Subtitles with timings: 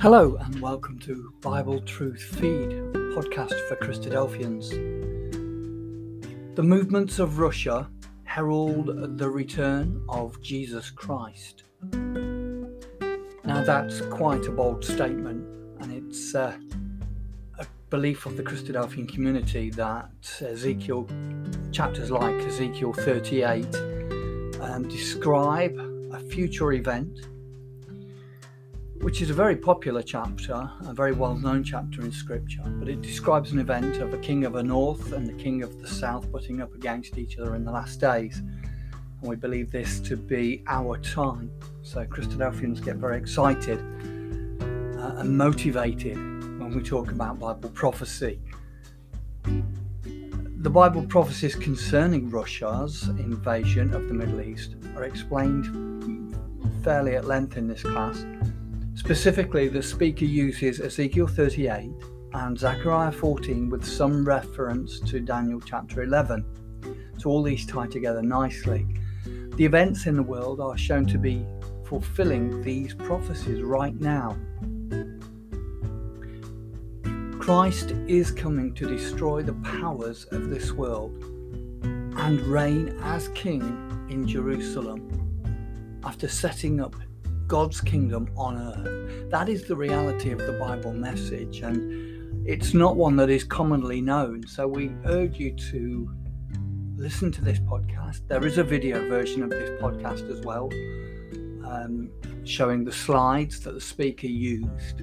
[0.00, 2.70] Hello, and welcome to Bible Truth Feed,
[3.16, 4.70] podcast for Christadelphians.
[6.54, 7.90] The movements of Russia
[8.22, 11.64] herald the return of Jesus Christ.
[11.92, 15.44] Now, that's quite a bold statement,
[15.80, 16.56] and it's uh,
[17.58, 21.08] a belief of the Christadelphian community that Ezekiel,
[21.72, 23.66] chapters like Ezekiel 38,
[24.60, 25.76] um, describe
[26.12, 27.18] a future event
[29.00, 33.00] which is a very popular chapter, a very well known chapter in Scripture, but it
[33.00, 36.30] describes an event of a king of the north and the king of the south
[36.32, 38.38] putting up against each other in the last days.
[38.38, 41.50] And we believe this to be our time.
[41.82, 48.40] So Christadelphians get very excited uh, and motivated when we talk about Bible prophecy.
[49.44, 56.34] The Bible prophecies concerning Russia's invasion of the Middle East are explained
[56.82, 58.24] fairly at length in this class
[58.98, 61.88] Specifically, the speaker uses Ezekiel 38
[62.32, 66.44] and Zechariah 14 with some reference to Daniel chapter 11.
[67.16, 68.88] So all these tie together nicely.
[69.54, 71.46] The events in the world are shown to be
[71.84, 74.36] fulfilling these prophecies right now.
[77.38, 81.22] Christ is coming to destroy the powers of this world
[81.84, 83.62] and reign as king
[84.10, 85.08] in Jerusalem
[86.02, 86.96] after setting up
[87.48, 89.30] God's kingdom on earth.
[89.30, 94.02] That is the reality of the Bible message, and it's not one that is commonly
[94.02, 94.46] known.
[94.46, 96.10] So we urge you to
[96.96, 98.20] listen to this podcast.
[98.28, 100.68] There is a video version of this podcast as well,
[101.66, 102.10] um,
[102.44, 105.00] showing the slides that the speaker used.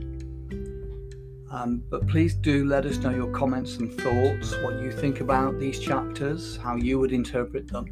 [1.52, 5.58] Um, but please do let us know your comments and thoughts, what you think about
[5.60, 7.86] these chapters, how you would interpret them.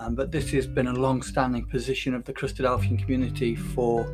[0.00, 4.06] Um, but this has been a long standing position of the Christadelphian community for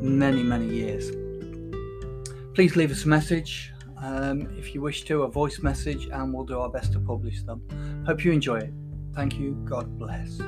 [0.00, 1.10] many, many years.
[2.54, 6.44] Please leave us a message um, if you wish to, a voice message, and we'll
[6.44, 7.60] do our best to publish them.
[8.06, 8.72] Hope you enjoy it.
[9.16, 9.54] Thank you.
[9.64, 10.38] God bless.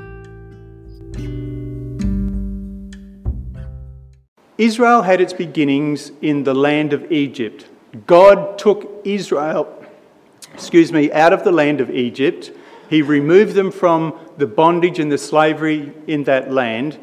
[4.58, 7.66] Israel had its beginnings in the land of Egypt.
[8.06, 9.66] God took Israel,
[10.54, 12.52] excuse me, out of the land of Egypt
[12.88, 16.98] he removed them from the bondage and the slavery in that land.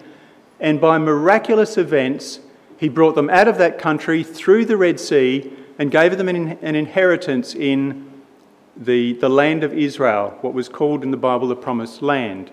[0.59, 2.39] And by miraculous events,
[2.77, 6.57] he brought them out of that country through the Red Sea and gave them an,
[6.61, 8.11] an inheritance in
[8.75, 12.51] the, the land of Israel, what was called in the Bible the Promised Land.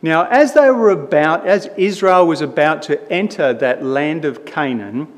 [0.00, 5.08] Now, as they were about, as Israel was about to enter that land of Canaan,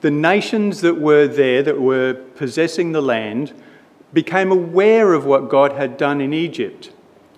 [0.00, 3.52] the nations that were there, that were possessing the land,
[4.12, 6.90] became aware of what God had done in Egypt.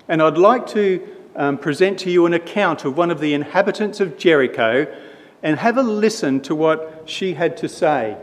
[0.06, 1.06] And I'd like to
[1.36, 4.86] um, present to you an account of one of the inhabitants of Jericho
[5.42, 8.16] and have a listen to what she had to say.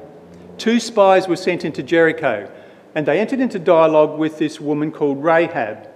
[0.58, 2.52] Two spies were sent into Jericho
[2.94, 5.90] and they entered into dialogue with this woman called Rahab.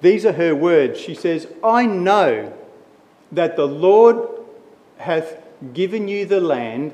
[0.00, 0.98] These are her words.
[0.98, 2.52] She says, I know
[3.30, 4.28] that the Lord
[4.98, 5.38] hath
[5.72, 6.92] given you the land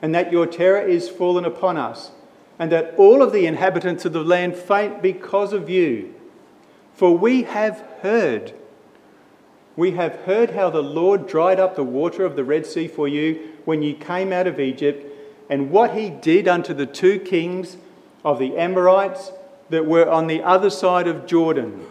[0.00, 2.12] and that your terror is fallen upon us
[2.60, 6.14] and that all of the inhabitants of the land faint because of you.
[6.92, 8.52] For we have heard,
[9.76, 13.08] we have heard how the Lord dried up the water of the Red Sea for
[13.08, 15.06] you when you came out of Egypt,
[15.48, 17.78] and what he did unto the two kings
[18.26, 19.32] of the Amorites
[19.70, 21.86] that were on the other side of Jordan,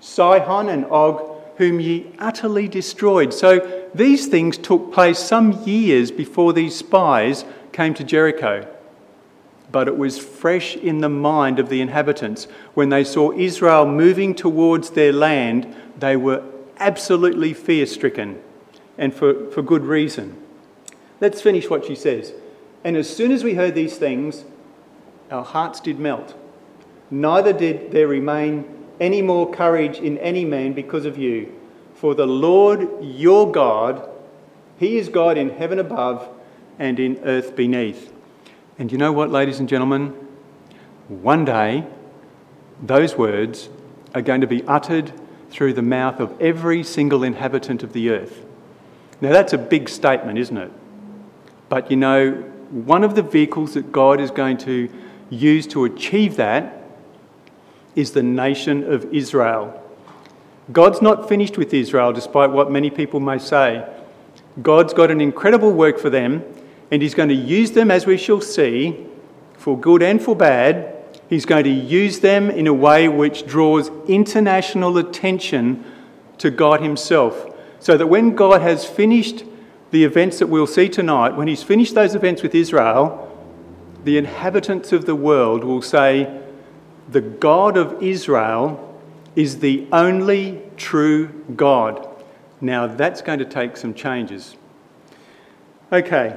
[0.00, 3.34] Sihon and Og, whom ye utterly destroyed.
[3.34, 8.66] So these things took place some years before these spies came to Jericho
[9.72, 12.46] but it was fresh in the mind of the inhabitants.
[12.74, 16.42] When they saw Israel moving towards their land, they were
[16.78, 18.40] absolutely fear stricken,
[18.98, 20.40] and for, for good reason.
[21.20, 22.32] Let's finish what she says.
[22.84, 24.44] And as soon as we heard these things,
[25.30, 26.34] our hearts did melt.
[27.10, 28.64] Neither did there remain
[29.00, 31.52] any more courage in any man because of you.
[31.94, 34.08] For the Lord your God,
[34.78, 36.28] He is God in heaven above
[36.78, 38.12] and in earth beneath.
[38.78, 40.08] And you know what, ladies and gentlemen?
[41.08, 41.86] One day,
[42.82, 43.70] those words
[44.14, 45.12] are going to be uttered
[45.50, 48.44] through the mouth of every single inhabitant of the earth.
[49.20, 50.70] Now, that's a big statement, isn't it?
[51.68, 52.32] But you know,
[52.70, 54.90] one of the vehicles that God is going to
[55.30, 56.84] use to achieve that
[57.94, 59.82] is the nation of Israel.
[60.70, 63.88] God's not finished with Israel, despite what many people may say.
[64.62, 66.44] God's got an incredible work for them,
[66.90, 69.06] and he's going to use them, as we shall see,
[69.54, 70.92] for good and for bad.
[71.28, 75.84] He's going to use them in a way which draws international attention
[76.38, 77.52] to God Himself.
[77.80, 79.44] So that when God has finished
[79.90, 83.22] the events that we'll see tonight, when he's finished those events with Israel,
[84.04, 86.40] the inhabitants of the world will say,
[87.08, 88.82] The God of Israel
[89.34, 92.08] is the only true God.
[92.60, 94.56] Now, that's going to take some changes.
[95.92, 96.36] Okay.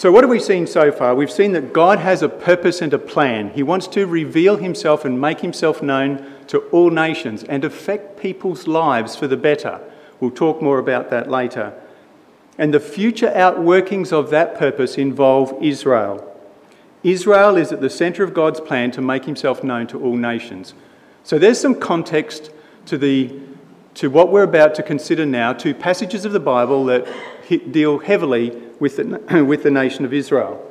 [0.00, 1.14] So, what have we seen so far?
[1.14, 3.50] We've seen that God has a purpose and a plan.
[3.50, 8.66] He wants to reveal himself and make himself known to all nations and affect people's
[8.66, 9.78] lives for the better.
[10.18, 11.74] We'll talk more about that later.
[12.56, 16.34] And the future outworkings of that purpose involve Israel.
[17.02, 20.72] Israel is at the centre of God's plan to make himself known to all nations.
[21.24, 22.50] So there's some context
[22.86, 23.38] to, the,
[23.96, 27.06] to what we're about to consider now, two passages of the Bible that
[27.70, 30.66] deal heavily with the, with the nation of Israel.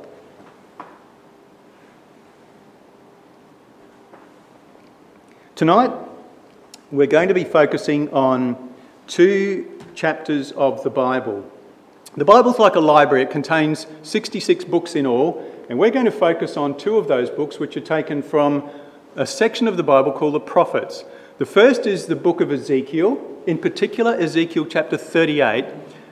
[5.54, 5.92] Tonight,
[6.90, 8.72] we're going to be focusing on
[9.06, 11.48] two chapters of the Bible.
[12.16, 16.10] The Bible's like a library, it contains 66 books in all, and we're going to
[16.10, 18.68] focus on two of those books, which are taken from
[19.14, 21.04] a section of the Bible called the Prophets.
[21.38, 25.66] The first is the book of Ezekiel, in particular, Ezekiel chapter 38,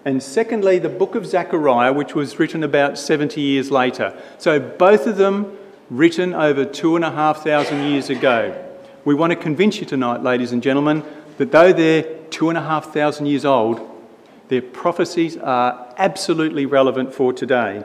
[0.09, 4.19] and secondly, the book of Zechariah, which was written about 70 years later.
[4.39, 5.55] So both of them
[5.91, 8.57] written over two and a half thousand years ago.
[9.05, 11.05] We want to convince you tonight, ladies and gentlemen,
[11.37, 13.87] that though they're two and a half thousand years old,
[14.49, 17.85] their prophecies are absolutely relevant for today.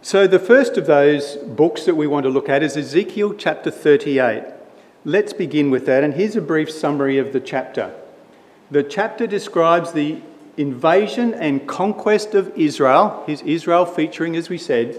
[0.00, 3.70] So, the first of those books that we want to look at is Ezekiel chapter
[3.70, 4.44] 38.
[5.04, 7.94] Let's begin with that, and here's a brief summary of the chapter.
[8.72, 10.22] The chapter describes the
[10.56, 13.22] invasion and conquest of Israel.
[13.26, 14.96] Here's Israel featuring, as we said,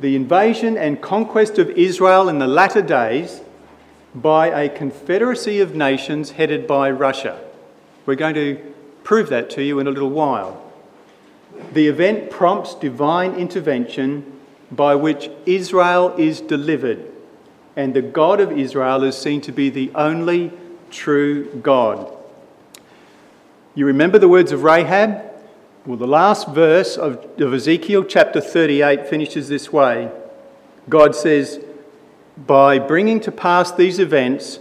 [0.00, 3.42] the invasion and conquest of Israel in the latter days
[4.14, 7.38] by a confederacy of nations headed by Russia.
[8.06, 8.74] We're going to
[9.04, 10.72] prove that to you in a little while.
[11.74, 14.40] The event prompts divine intervention
[14.72, 17.12] by which Israel is delivered,
[17.76, 20.50] and the God of Israel is seen to be the only
[20.90, 22.14] true God.
[23.78, 25.22] You remember the words of Rahab?
[25.86, 30.10] Well, the last verse of, of Ezekiel chapter 38 finishes this way
[30.88, 31.60] God says,
[32.36, 34.58] By bringing to pass these events,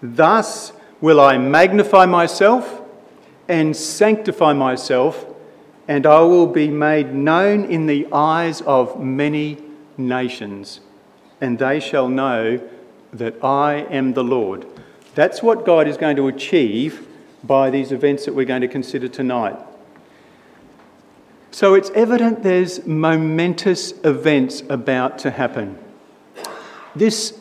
[0.00, 0.72] thus
[1.02, 2.80] will I magnify myself
[3.46, 5.26] and sanctify myself
[5.86, 9.58] and I will be made known in the eyes of many
[9.98, 10.80] nations,
[11.42, 12.66] and they shall know
[13.12, 14.64] that I am the Lord.
[15.14, 17.06] That's what God is going to achieve
[17.46, 19.56] by these events that we're going to consider tonight.
[21.50, 25.78] So it's evident there's momentous events about to happen.
[26.94, 27.38] This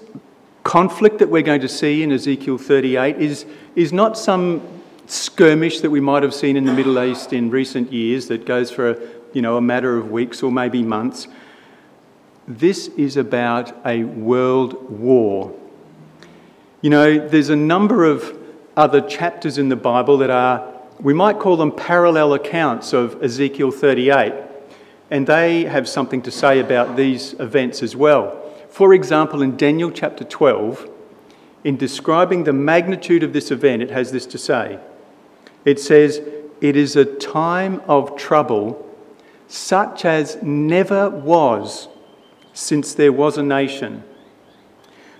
[0.63, 4.61] conflict that we're going to see in Ezekiel 38 is, is not some
[5.07, 8.71] skirmish that we might have seen in the Middle East in recent years that goes
[8.71, 8.99] for a,
[9.33, 11.27] you know, a matter of weeks or maybe months.
[12.47, 15.53] This is about a world war.
[16.81, 18.44] You know, there's a number of
[18.77, 23.71] other chapters in the Bible that are, we might call them parallel accounts of Ezekiel
[23.71, 24.33] 38,
[25.11, 28.41] and they have something to say about these events as well.
[28.69, 30.89] For example, in Daniel chapter 12,
[31.63, 34.79] in describing the magnitude of this event, it has this to say
[35.65, 36.21] it says,
[36.61, 38.81] It is a time of trouble
[39.47, 41.87] such as never was
[42.53, 44.03] since there was a nation.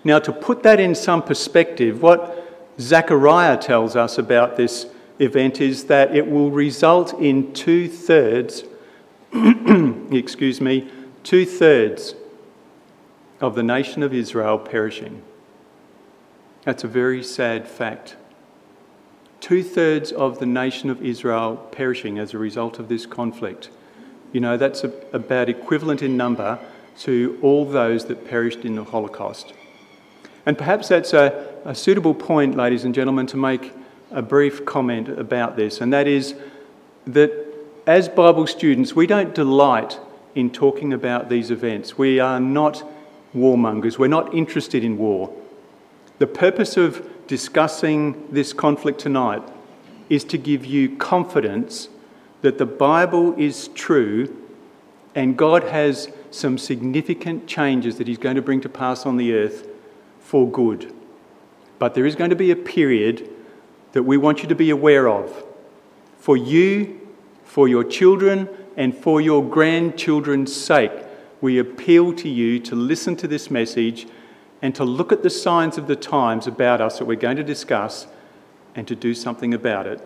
[0.03, 2.44] Now, to put that in some perspective, what
[2.79, 4.87] Zechariah tells us about this
[5.19, 8.63] event is that it will result in two thirds,
[10.11, 10.91] excuse me,
[11.23, 12.15] two thirds
[13.39, 15.21] of the nation of Israel perishing.
[16.63, 18.15] That's a very sad fact
[19.45, 23.69] two thirds of the nation of Israel perishing as a result of this conflict.
[24.31, 26.57] You know, that's a, about equivalent in number
[27.01, 29.53] to all those that perished in the Holocaust.
[30.47, 33.73] And perhaps that's a, a suitable point, ladies and gentlemen, to make
[34.11, 36.35] a brief comment about this, and that is
[37.07, 37.31] that
[37.87, 39.99] as Bible students, we don't delight
[40.35, 41.97] in talking about these events.
[41.97, 42.83] We are not
[43.35, 45.33] warmongers, we're not interested in war.
[46.19, 49.41] The purpose of discussing this conflict tonight
[50.07, 51.89] is to give you confidence
[52.41, 54.43] that the Bible is true
[55.15, 59.33] and God has some significant changes that He's going to bring to pass on the
[59.33, 59.67] earth
[60.19, 60.93] for good.
[61.79, 63.29] But there is going to be a period
[63.91, 65.43] that we want you to be aware of
[66.17, 66.99] for you,
[67.43, 70.91] for your children, and for your grandchildren's sake.
[71.41, 74.07] We appeal to you to listen to this message
[74.61, 77.43] and to look at the signs of the times about us that we're going to
[77.43, 78.07] discuss
[78.73, 80.01] and to do something about it.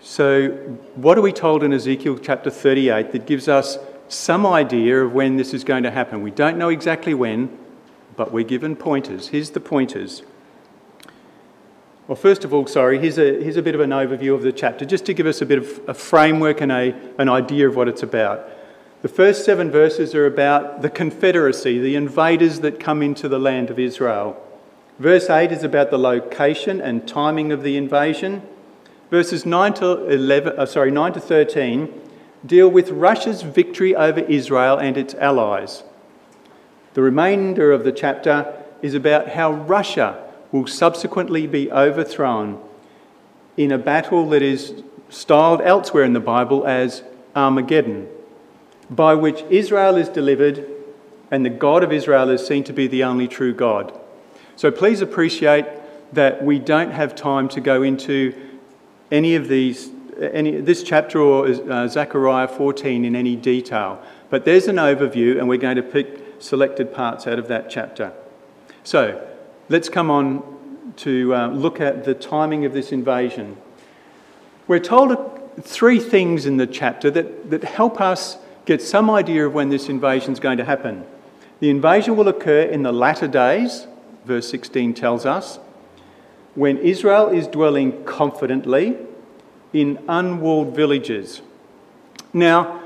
[0.00, 0.50] So,
[0.94, 3.78] what are we told in Ezekiel chapter 38 that gives us
[4.08, 6.22] some idea of when this is going to happen?
[6.22, 7.58] We don't know exactly when,
[8.16, 9.28] but we're given pointers.
[9.28, 10.22] Here's the pointers.
[12.06, 14.52] Well, first of all, sorry, here's a, here's a bit of an overview of the
[14.52, 17.76] chapter, just to give us a bit of a framework and a, an idea of
[17.76, 18.46] what it's about.
[19.00, 23.70] The first seven verses are about the confederacy, the invaders that come into the land
[23.70, 24.40] of Israel.
[24.98, 28.42] Verse 8 is about the location and timing of the invasion.
[29.10, 32.02] Verses 9 to 11, uh, sorry, 9 to 13
[32.46, 35.82] deal with Russia's victory over Israel and its allies.
[36.94, 40.22] The remainder of the chapter is about how Russia
[40.52, 42.62] will subsequently be overthrown
[43.56, 47.02] in a battle that is styled elsewhere in the Bible as
[47.34, 48.08] Armageddon,
[48.88, 50.66] by which Israel is delivered
[51.30, 53.92] and the God of Israel is seen to be the only true God.
[54.54, 55.66] So please appreciate
[56.12, 58.32] that we don't have time to go into
[59.10, 64.00] any of these, any, this chapter or uh, Zechariah 14 in any detail.
[64.30, 68.12] But there's an overview, and we're going to pick selected parts out of that chapter.
[68.82, 69.26] So
[69.68, 73.56] let's come on to uh, look at the timing of this invasion.
[74.66, 75.16] We're told
[75.60, 79.88] three things in the chapter that, that help us get some idea of when this
[79.88, 81.04] invasion is going to happen.
[81.60, 83.86] The invasion will occur in the latter days,
[84.24, 85.58] verse 16 tells us,
[86.54, 88.96] when Israel is dwelling confidently
[89.72, 91.42] in unwalled villages.
[92.32, 92.80] Now,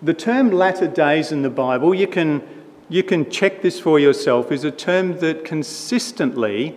[0.00, 2.42] the term latter days in the Bible, you can,
[2.88, 6.76] you can check this for yourself, is a term that consistently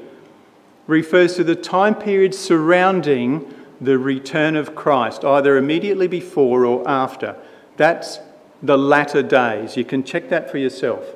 [0.87, 7.35] refers to the time period surrounding the return of Christ, either immediately before or after.
[7.77, 8.19] That's
[8.61, 9.77] the latter days.
[9.77, 11.15] You can check that for yourself.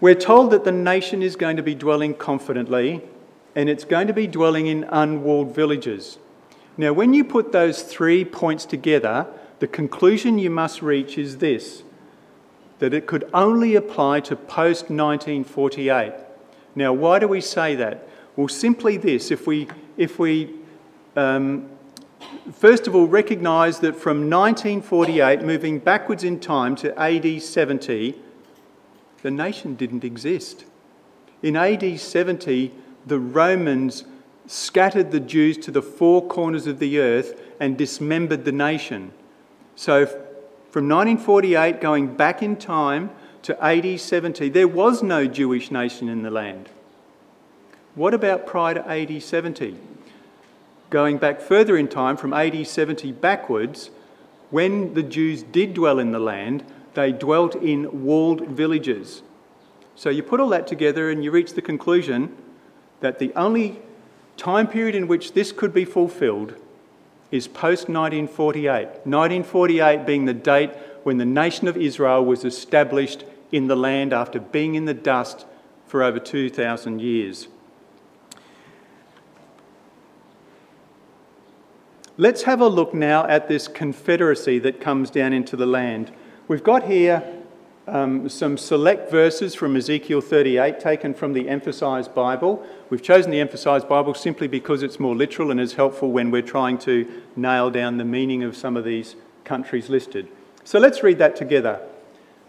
[0.00, 3.02] We're told that the nation is going to be dwelling confidently
[3.56, 6.18] and it's going to be dwelling in unwalled villages.
[6.76, 9.26] Now, when you put those three points together,
[9.58, 11.82] the conclusion you must reach is this
[12.78, 16.12] that it could only apply to post 1948.
[16.74, 18.08] Now, why do we say that?
[18.36, 20.54] Well, simply this if we, if we
[21.16, 21.68] um,
[22.52, 28.14] first of all recognise that from 1948, moving backwards in time to AD 70,
[29.22, 30.64] the nation didn't exist.
[31.42, 32.72] In AD 70,
[33.06, 34.04] the Romans
[34.46, 39.12] scattered the Jews to the four corners of the earth and dismembered the nation.
[39.76, 40.06] So
[40.70, 43.10] from 1948 going back in time
[43.42, 46.68] to AD 70, there was no Jewish nation in the land.
[47.94, 49.76] What about prior to AD 70?
[50.90, 53.90] Going back further in time, from AD 70 backwards,
[54.50, 59.22] when the Jews did dwell in the land, they dwelt in walled villages.
[59.94, 62.36] So you put all that together and you reach the conclusion
[63.00, 63.80] that the only
[64.36, 66.54] time period in which this could be fulfilled
[67.30, 68.86] is post 1948.
[69.04, 70.70] 1948 being the date
[71.02, 75.46] when the nation of Israel was established in the land after being in the dust
[75.86, 77.48] for over 2,000 years.
[82.16, 86.12] Let's have a look now at this confederacy that comes down into the land.
[86.48, 87.37] We've got here
[87.94, 92.64] um, some select verses from Ezekiel 38 taken from the Emphasized Bible.
[92.90, 96.42] We've chosen the Emphasized Bible simply because it's more literal and is helpful when we're
[96.42, 100.28] trying to nail down the meaning of some of these countries listed.
[100.64, 101.80] So let's read that together.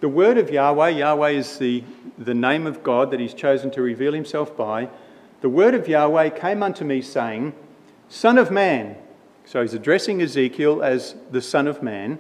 [0.02, 1.84] The word of Yahweh, Yahweh is the,
[2.18, 4.90] the name of God that He's chosen to reveal Himself by.
[5.42, 7.54] The word of Yahweh came unto me, saying,
[8.08, 8.96] Son of man.
[9.46, 12.20] So He's addressing Ezekiel as the Son of Man.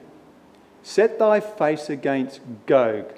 [0.89, 3.13] Set thy face against Gog,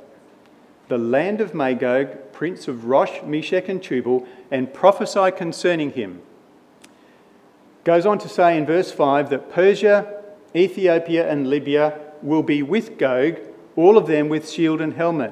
[0.89, 6.21] the land of Magog, prince of Rosh, Meshech, and Tubal, and prophesy concerning him.
[7.85, 10.21] Goes on to say in verse 5 that Persia,
[10.53, 13.39] Ethiopia, and Libya will be with Gog,
[13.77, 15.31] all of them with shield and helmet.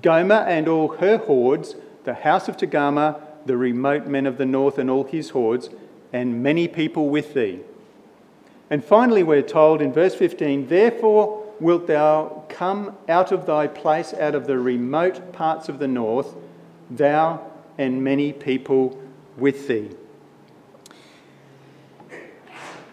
[0.00, 4.78] Gomer and all her hordes, the house of Togarmah, the remote men of the north
[4.78, 5.68] and all his hordes,
[6.14, 7.60] and many people with thee.
[8.70, 14.12] And finally, we're told in verse 15, Therefore wilt thou come out of thy place,
[14.14, 16.34] out of the remote parts of the north,
[16.90, 17.40] thou
[17.78, 19.00] and many people
[19.36, 19.90] with thee.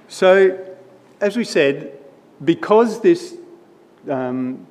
[0.07, 0.75] So,
[1.19, 1.97] as we said,
[2.43, 3.35] because this,
[4.09, 4.67] um,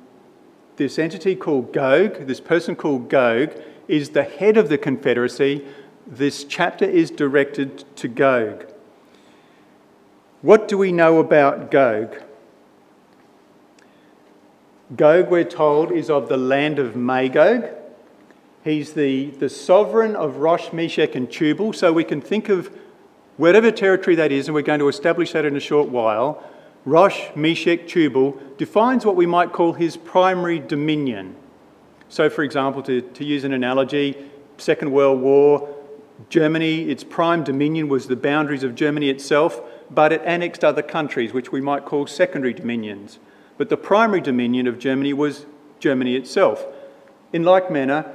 [0.77, 3.53] this entity called Gog, this person called Gog,
[3.87, 5.65] is the head of the Confederacy,
[6.07, 8.72] this chapter is directed to Gog.
[10.43, 12.21] What do we know about Gog?
[14.93, 17.69] Gog, we're told, is of the land of Magog.
[18.61, 21.71] He's the, the sovereign of Rosh, Meshech, and Tubal.
[21.71, 22.69] So we can think of
[23.37, 26.43] whatever territory that is, and we're going to establish that in a short while.
[26.83, 31.37] Rosh, Meshech, Tubal defines what we might call his primary dominion.
[32.09, 34.17] So, for example, to, to use an analogy,
[34.57, 35.73] Second World War,
[36.27, 39.61] Germany, its prime dominion was the boundaries of Germany itself,
[39.93, 43.19] but it annexed other countries, which we might call secondary dominions.
[43.57, 45.45] But the primary dominion of Germany was
[45.79, 46.65] Germany itself.
[47.31, 48.05] In like manner,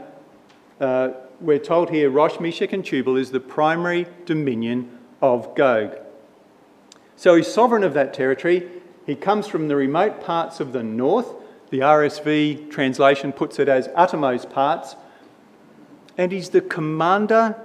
[0.80, 5.96] uh, we're told here Rosh, Meshech, and Tubal is the primary dominion of Gog.
[7.16, 8.68] So he's sovereign of that territory.
[9.06, 11.34] He comes from the remote parts of the north.
[11.70, 14.96] The RSV translation puts it as uttermost parts.
[16.16, 17.56] And he's the commander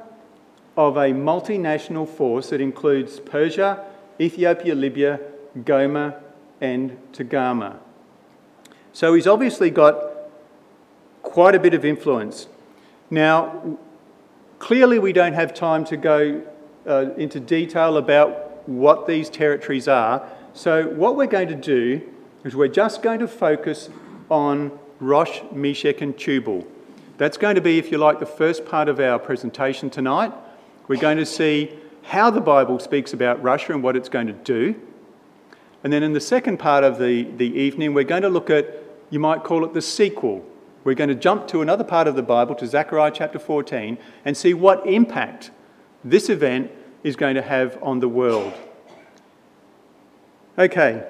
[0.75, 3.85] of a multinational force that includes Persia,
[4.19, 5.19] Ethiopia, Libya,
[5.65, 6.21] Gomer,
[6.61, 7.77] and Togarmah.
[8.93, 10.13] So he's obviously got
[11.21, 12.47] quite a bit of influence.
[13.09, 13.77] Now,
[14.59, 16.43] clearly, we don't have time to go
[16.85, 20.27] uh, into detail about what these territories are.
[20.53, 22.01] So, what we're going to do
[22.43, 23.89] is we're just going to focus
[24.29, 26.65] on Rosh, Meshech, and Tubal.
[27.17, 30.31] That's going to be, if you like, the first part of our presentation tonight.
[30.87, 31.71] We're going to see
[32.03, 34.75] how the Bible speaks about Russia and what it's going to do.
[35.83, 38.81] And then in the second part of the, the evening, we're going to look at,
[39.09, 40.45] you might call it the sequel
[40.83, 44.35] we're going to jump to another part of the Bible, to Zechariah chapter 14, and
[44.35, 45.51] see what impact
[46.03, 46.71] this event
[47.03, 48.53] is going to have on the world.
[50.57, 51.07] Okay.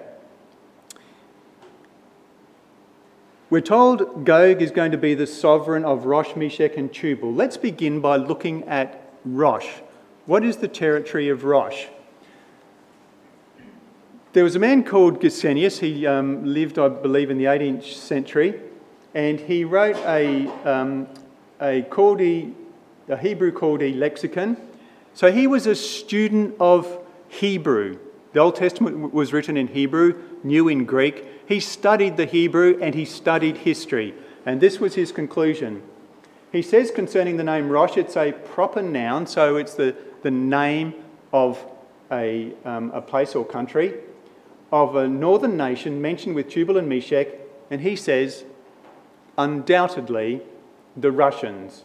[3.49, 7.33] We're told Gog is going to be the sovereign of Rosh, Meshech, and Tubal.
[7.33, 9.67] Let's begin by looking at Rosh.
[10.25, 11.85] What is the territory of Rosh?
[14.33, 15.79] There was a man called Gesenius.
[15.79, 18.59] He um, lived, I believe, in the 18th century
[19.13, 21.07] and he wrote a, um,
[21.61, 22.53] a Chaldee,
[23.07, 24.57] a Hebrew Chaldee lexicon.
[25.13, 27.99] So he was a student of Hebrew.
[28.33, 31.25] The Old Testament was written in Hebrew, new in Greek.
[31.47, 34.15] He studied the Hebrew and he studied history.
[34.45, 35.83] And this was his conclusion.
[36.51, 40.93] He says concerning the name Rosh, it's a proper noun, so it's the, the name
[41.31, 41.63] of
[42.11, 43.93] a, um, a place or country,
[44.71, 47.27] of a northern nation mentioned with Tubal and Meshech.
[47.69, 48.43] And he says,
[49.37, 50.41] undoubtedly
[50.97, 51.83] the Russians,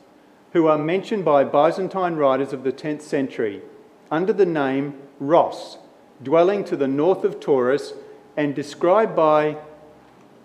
[0.52, 3.62] who are mentioned by Byzantine writers of the 10th century
[4.10, 5.78] under the name Ross,
[6.22, 7.92] dwelling to the north of Taurus
[8.36, 9.58] and described by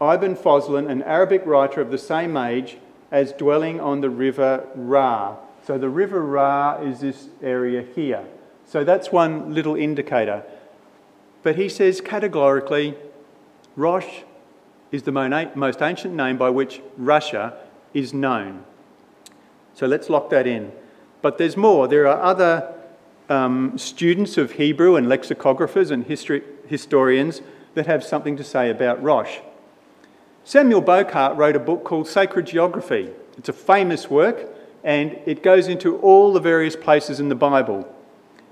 [0.02, 2.78] Ibn Fozlan, an Arabic writer of the same age,
[3.12, 5.38] as dwelling on the river Ra.
[5.66, 8.26] So the river Ra is this area here.
[8.66, 10.44] So that's one little indicator.
[11.42, 12.96] But he says categorically,
[13.76, 14.22] Rosh
[14.92, 17.58] is the most ancient name by which Russia
[17.94, 18.64] is known.
[19.74, 20.72] So let's lock that in.
[21.22, 21.88] But there's more.
[21.88, 22.74] There are other
[23.30, 27.42] um, students of Hebrew and lexicographers and history, historians
[27.74, 29.38] that have something to say about Rosh.
[30.44, 33.10] Samuel Bochart wrote a book called Sacred Geography.
[33.38, 34.53] It's a famous work
[34.84, 37.88] and it goes into all the various places in the Bible.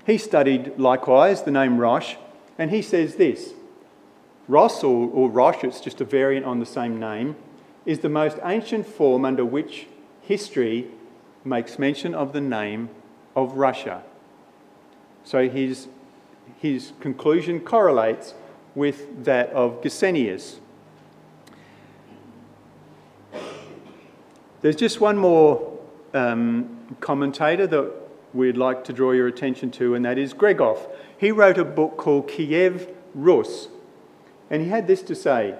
[0.06, 2.16] He studied likewise the name Rosh
[2.58, 3.54] and he says this
[4.48, 7.36] Ros, or, or Rosh, it's just a variant on the same name,
[7.86, 9.86] is the most ancient form under which
[10.22, 10.88] history
[11.44, 12.88] makes mention of the name
[13.36, 14.02] of Russia.
[15.24, 15.88] So his,
[16.60, 18.34] his conclusion correlates
[18.74, 20.58] with that of Gesenius.
[24.60, 25.71] There's just one more
[26.14, 27.92] um, commentator that
[28.34, 30.88] we'd like to draw your attention to, and that is Gregoff.
[31.16, 33.68] He wrote a book called Kiev Rus,
[34.50, 35.54] and he had this to say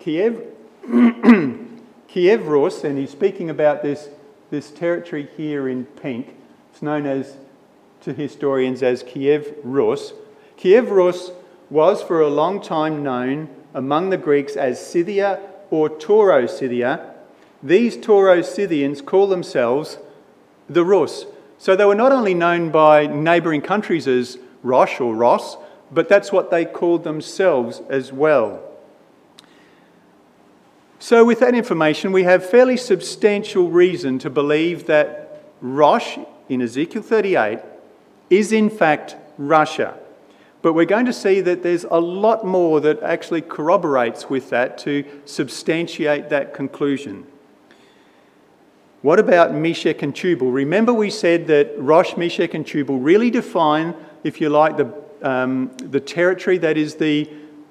[0.00, 0.42] Kiev,
[2.08, 4.08] Kiev Rus, and he's speaking about this,
[4.50, 6.36] this territory here in pink.
[6.72, 7.36] It's known as,
[8.02, 10.12] to historians as Kiev Rus.
[10.56, 11.32] Kiev Rus
[11.70, 17.11] was for a long time known among the Greeks as Scythia or Tauro Scythia.
[17.62, 19.98] These Tauro Scythians call themselves
[20.68, 21.26] the Rus.
[21.58, 25.56] So they were not only known by neighbouring countries as Rosh or Ross,
[25.92, 28.62] but that's what they called themselves as well.
[30.98, 36.16] So, with that information, we have fairly substantial reason to believe that Rosh
[36.48, 37.58] in Ezekiel 38
[38.30, 39.98] is in fact Russia.
[40.62, 44.78] But we're going to see that there's a lot more that actually corroborates with that
[44.78, 47.26] to substantiate that conclusion.
[49.02, 50.50] What about Meshech and Tubal?
[50.50, 55.70] Remember, we said that Rosh, Meshech, and Tubal really define, if you like, the um,
[55.76, 57.28] the territory that is the,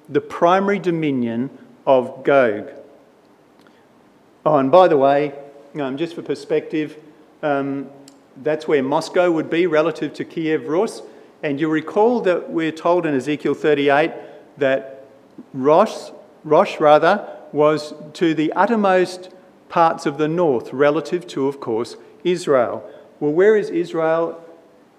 [0.08, 1.50] the primary dominion
[1.86, 2.70] of Gog.
[4.44, 5.34] Oh, and by the way,
[5.78, 6.96] um, just for perspective,
[7.42, 7.88] um,
[8.42, 11.02] that's where Moscow would be relative to Kiev Rus.
[11.42, 14.12] And you recall that we're told in Ezekiel 38
[14.58, 15.04] that
[15.52, 16.10] Rosh,
[16.44, 19.28] Rosh rather, was to the uttermost
[19.72, 22.86] parts of the north relative to, of course, Israel.
[23.20, 24.38] Well, where is Israel?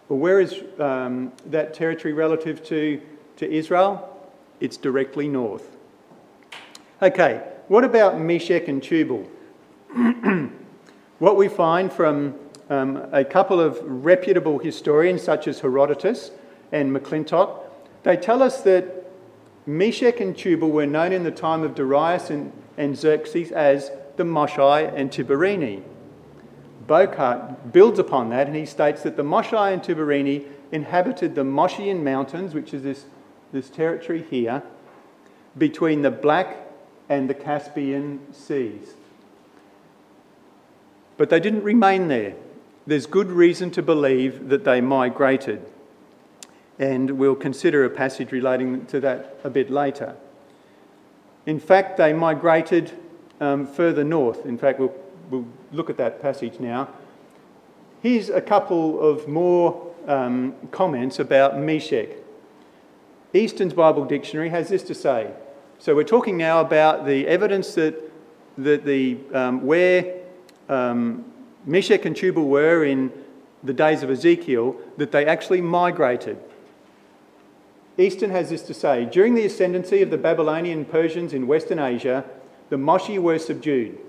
[0.09, 2.99] Well, where is um, that territory relative to,
[3.37, 4.09] to Israel?
[4.59, 5.77] It's directly north.
[7.03, 9.29] Okay, what about Meshech and Tubal?
[11.19, 12.33] what we find from
[12.71, 16.31] um, a couple of reputable historians, such as Herodotus
[16.71, 17.59] and McClintock,
[18.01, 19.05] they tell us that
[19.67, 24.23] Meshech and Tubal were known in the time of Darius and, and Xerxes as the
[24.23, 25.83] Moshai and Tiberini.
[26.87, 32.03] Bochart builds upon that and he states that the Moshai and Tiberini inhabited the Moschian
[32.03, 33.05] Mountains, which is this,
[33.51, 34.63] this territory here,
[35.57, 36.57] between the Black
[37.09, 38.95] and the Caspian Seas.
[41.15, 42.33] But they didn't remain there.
[42.87, 45.65] There's good reason to believe that they migrated.
[46.79, 50.15] And we'll consider a passage relating to that a bit later.
[51.45, 52.91] In fact, they migrated
[53.39, 54.45] um, further north.
[54.45, 54.93] In fact, we'll,
[55.29, 56.87] we'll, look at that passage now.
[58.03, 62.09] Here's a couple of more um, comments about Meshech.
[63.33, 65.31] Easton's Bible Dictionary has this to say.
[65.79, 67.95] So we're talking now about the evidence that,
[68.59, 70.17] that the, um, where
[70.69, 71.25] um,
[71.65, 73.11] Meshech and Tubal were in
[73.63, 76.37] the days of Ezekiel, that they actually migrated.
[77.97, 82.25] Easton has this to say During the ascendancy of the Babylonian Persians in Western Asia,
[82.73, 83.99] the Moschi were subdued,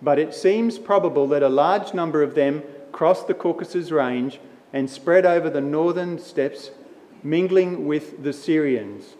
[0.00, 4.40] but it seems probable that a large number of them crossed the Caucasus Range
[4.72, 6.70] and spread over the northern steppes,
[7.22, 9.16] mingling with the Syrians.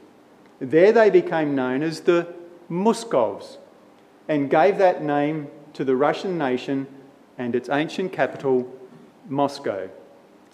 [0.60, 2.32] There they became known as the
[2.70, 3.58] Muscovs
[4.26, 6.86] and gave that name to the Russian nation
[7.36, 8.66] and its ancient capital,
[9.28, 9.90] Moscow,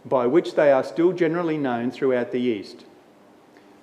[0.05, 2.87] by which they are still generally known throughout the East.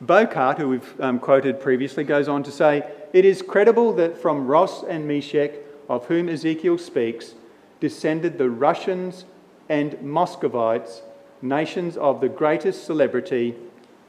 [0.03, 4.47] Bochart, who we've um, quoted previously, goes on to say, It is credible that from
[4.47, 5.53] Ross and Meshech,
[5.87, 7.35] of whom Ezekiel speaks,
[7.79, 9.25] descended the Russians
[9.69, 11.03] and Muscovites,
[11.41, 13.55] nations of the greatest celebrity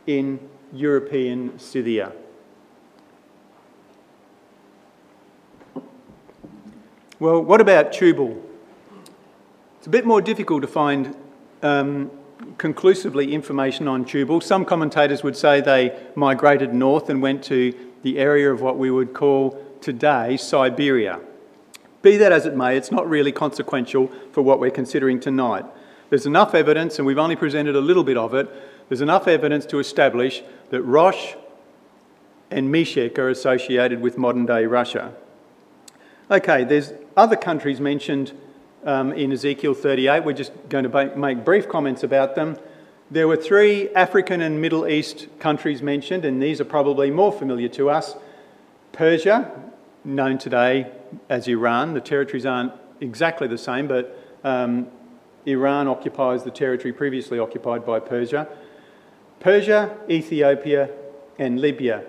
[0.07, 0.41] in
[0.73, 2.13] European Scythia.
[7.21, 8.43] Well, what about Tubal?
[9.79, 11.15] It's a bit more difficult to find
[11.63, 12.11] um,
[12.59, 14.41] conclusively information on Tubal.
[14.41, 18.91] Some commentators would say they migrated north and went to the area of what we
[18.91, 21.21] would call today Siberia.
[22.03, 25.65] Be that as it may, it's not really consequential for what we're considering tonight.
[26.11, 28.49] There's enough evidence, and we've only presented a little bit of it,
[28.89, 31.35] there's enough evidence to establish that Rosh
[32.51, 35.15] and Meshech are associated with modern day Russia.
[36.31, 38.33] Okay, there's other countries mentioned
[38.85, 40.25] um, in Ezekiel 38.
[40.25, 42.59] We're just going to make brief comments about them.
[43.11, 47.69] There were three African and Middle East countries mentioned, and these are probably more familiar
[47.69, 48.17] to us.
[48.93, 49.51] Persia,
[50.05, 50.91] known today
[51.29, 51.93] as Iran.
[51.93, 54.89] The territories aren't exactly the same, but um,
[55.45, 58.49] Iran occupies the territory previously occupied by Persia.
[59.39, 60.89] Persia, Ethiopia,
[61.39, 62.05] and Libya.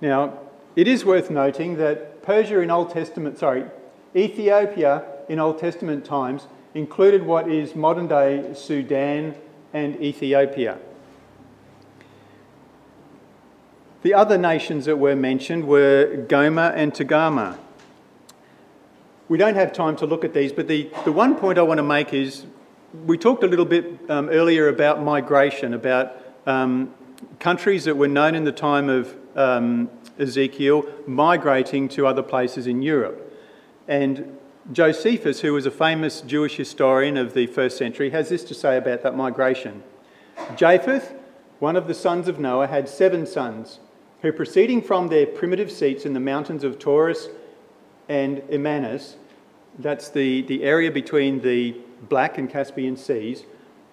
[0.00, 0.38] Now,
[0.76, 3.64] it is worth noting that Persia in Old Testament, sorry,
[4.14, 9.34] Ethiopia in Old Testament times included what is modern day Sudan
[9.84, 10.78] and Ethiopia.
[14.02, 17.58] The other nations that were mentioned were Gomer and Togarmah.
[19.28, 21.78] We don't have time to look at these, but the, the one point I want
[21.78, 22.46] to make is
[23.04, 26.94] we talked a little bit um, earlier about migration, about um,
[27.38, 32.82] countries that were known in the time of um, Ezekiel migrating to other places in
[32.82, 33.24] Europe.
[33.86, 34.38] And
[34.70, 38.76] Josephus, who was a famous Jewish historian of the first century, has this to say
[38.76, 39.82] about that migration.
[40.56, 41.14] Japheth,
[41.58, 43.80] one of the sons of Noah, had seven sons,
[44.20, 47.28] who proceeding from their primitive seats in the mountains of Taurus
[48.10, 49.14] and Imanus,
[49.78, 51.74] that's the, the area between the
[52.08, 53.44] Black and Caspian Seas,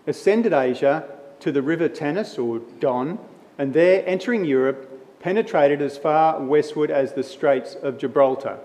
[0.07, 1.07] ascended Asia
[1.39, 3.17] to the river Tanais or Don,
[3.57, 8.59] and there, entering Europe, penetrated as far westward as the Straits of Gibraltar.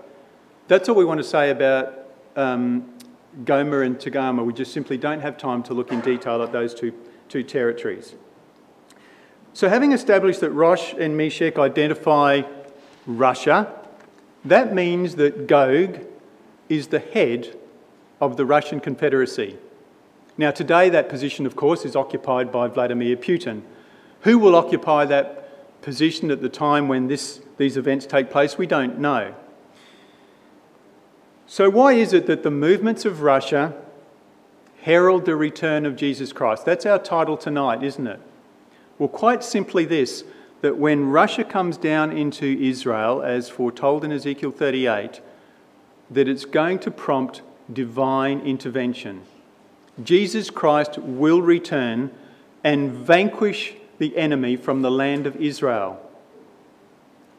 [0.67, 2.00] That's all we want to say about
[2.35, 2.93] um,
[3.45, 6.73] Gomer and Togarmah, We just simply don't have time to look in detail at those
[6.73, 6.93] two,
[7.29, 8.15] two territories.
[9.53, 12.43] So, having established that Rosh and Meshech identify
[13.05, 13.73] Russia,
[14.45, 15.99] that means that Gog
[16.69, 17.57] is the head
[18.19, 19.57] of the Russian Confederacy.
[20.37, 23.63] Now, today, that position, of course, is occupied by Vladimir Putin.
[24.21, 28.67] Who will occupy that position at the time when this, these events take place, we
[28.67, 29.35] don't know.
[31.51, 33.73] So, why is it that the movements of Russia
[34.83, 36.63] herald the return of Jesus Christ?
[36.63, 38.21] That's our title tonight, isn't it?
[38.97, 40.23] Well, quite simply this
[40.61, 45.19] that when Russia comes down into Israel, as foretold in Ezekiel 38,
[46.09, 47.41] that it's going to prompt
[47.73, 49.23] divine intervention.
[50.01, 52.11] Jesus Christ will return
[52.63, 55.99] and vanquish the enemy from the land of Israel.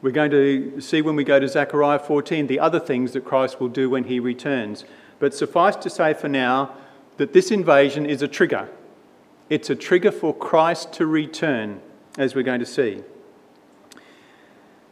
[0.03, 3.61] We're going to see when we go to Zechariah 14 the other things that Christ
[3.61, 4.85] will do when he returns.
[5.21, 6.75] But suffice to say for now
[7.19, 8.69] that this invasion is a trigger.
[9.49, 11.81] It's a trigger for Christ to return,
[12.19, 13.03] as we're going to see.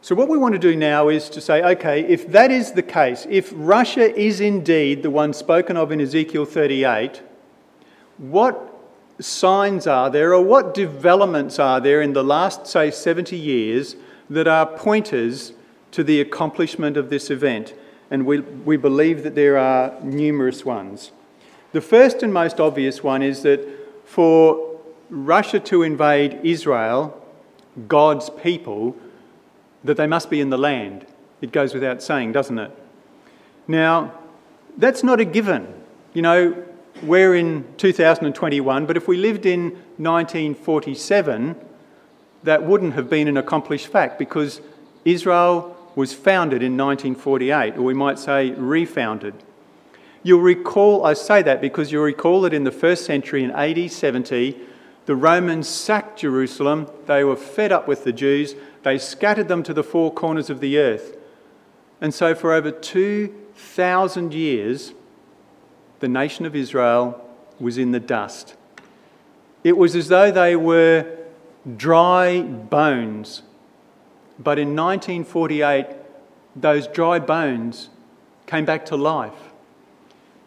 [0.03, 2.81] So, what we want to do now is to say, okay, if that is the
[2.81, 7.21] case, if Russia is indeed the one spoken of in Ezekiel 38,
[8.17, 8.73] what
[9.19, 13.95] signs are there or what developments are there in the last, say, 70 years
[14.31, 15.51] that are pointers
[15.91, 17.73] to the accomplishment of this event,
[18.09, 21.11] and we, we believe that there are numerous ones.
[21.73, 23.59] The first and most obvious one is that
[24.05, 27.21] for Russia to invade Israel,
[27.89, 28.95] God's people,
[29.83, 31.05] that they must be in the land.
[31.41, 32.71] It goes without saying, doesn't it?
[33.67, 34.13] Now,
[34.77, 35.73] that's not a given.
[36.13, 36.63] You know,
[37.03, 41.55] we're in 2021, but if we lived in 1947,
[42.43, 44.61] that wouldn't have been an accomplished fact because
[45.05, 49.33] Israel was founded in 1948, or we might say refounded.
[50.23, 53.91] You'll recall, I say that because you'll recall that in the first century, in AD
[53.91, 54.57] 70,
[55.05, 56.87] the Romans sacked Jerusalem.
[57.07, 58.55] They were fed up with the Jews.
[58.83, 61.17] They scattered them to the four corners of the earth.
[61.99, 64.93] And so, for over 2,000 years,
[65.99, 67.23] the nation of Israel
[67.59, 68.55] was in the dust.
[69.63, 71.17] It was as though they were
[71.77, 73.43] dry bones.
[74.39, 75.87] But in 1948,
[76.55, 77.89] those dry bones
[78.47, 79.51] came back to life.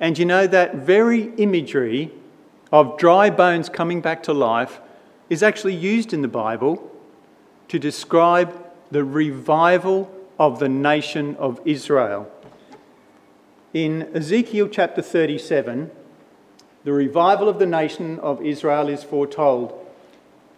[0.00, 2.10] And you know, that very imagery
[2.72, 4.80] of dry bones coming back to life
[5.30, 6.90] is actually used in the Bible
[7.68, 8.52] to describe
[8.90, 12.30] the revival of the nation of Israel.
[13.72, 15.90] In Ezekiel chapter 37,
[16.84, 19.83] the revival of the nation of Israel is foretold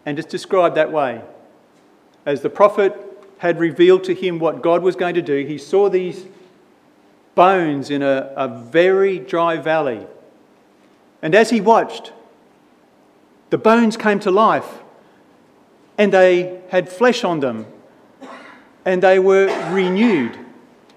[0.07, 1.21] and it's described that way.
[2.25, 2.95] As the prophet
[3.39, 6.25] had revealed to him what God was going to do, he saw these
[7.35, 10.07] bones in a, a very dry valley.
[11.21, 12.13] And as he watched,
[13.51, 14.81] the bones came to life
[15.99, 17.67] and they had flesh on them
[18.85, 20.39] and they were renewed.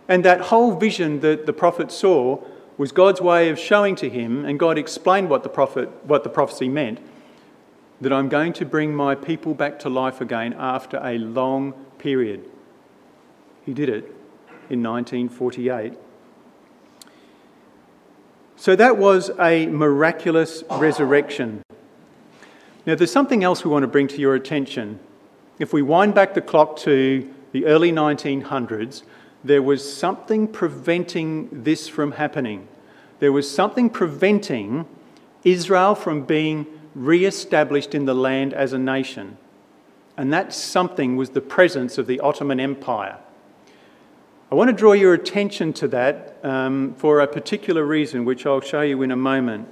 [0.07, 2.43] And that whole vision that the prophet saw
[2.77, 6.29] was God's way of showing to him, and God explained what the, prophet, what the
[6.29, 6.99] prophecy meant
[8.01, 12.49] that I'm going to bring my people back to life again after a long period.
[13.65, 14.05] He did it
[14.69, 15.93] in 1948.
[18.55, 21.63] So that was a miraculous resurrection.
[22.85, 24.99] Now, there's something else we want to bring to your attention.
[25.59, 29.03] If we wind back the clock to the early 1900s,
[29.43, 32.67] there was something preventing this from happening.
[33.19, 34.85] There was something preventing
[35.43, 39.37] Israel from being re established in the land as a nation.
[40.17, 43.17] And that something was the presence of the Ottoman Empire.
[44.51, 48.61] I want to draw your attention to that um, for a particular reason, which I'll
[48.61, 49.67] show you in a moment.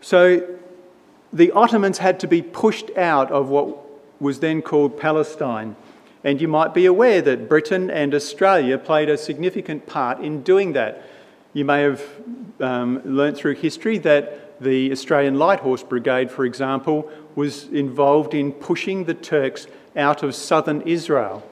[0.00, 0.46] So,
[1.32, 3.78] the Ottomans had to be pushed out of what
[4.20, 5.74] was then called Palestine.
[6.22, 10.74] And you might be aware that Britain and Australia played a significant part in doing
[10.74, 11.02] that.
[11.52, 12.02] You may have
[12.60, 18.52] um, learnt through history that the Australian Light Horse Brigade, for example, was involved in
[18.52, 21.42] pushing the Turks out of southern Israel.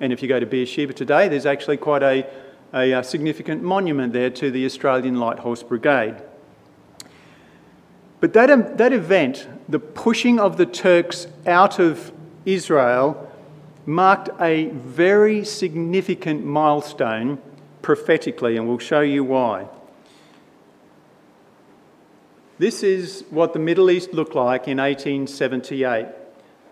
[0.00, 2.26] And if you go to Beersheba today, there's actually quite a,
[2.74, 6.16] a, a significant monument there to the Australian Light Horse Brigade.
[8.20, 12.12] But that, um, that event, the pushing of the Turks out of
[12.44, 13.28] Israel,
[13.84, 17.40] marked a very significant milestone
[17.82, 19.66] prophetically, and we'll show you why.
[22.62, 26.06] This is what the Middle East looked like in 1878.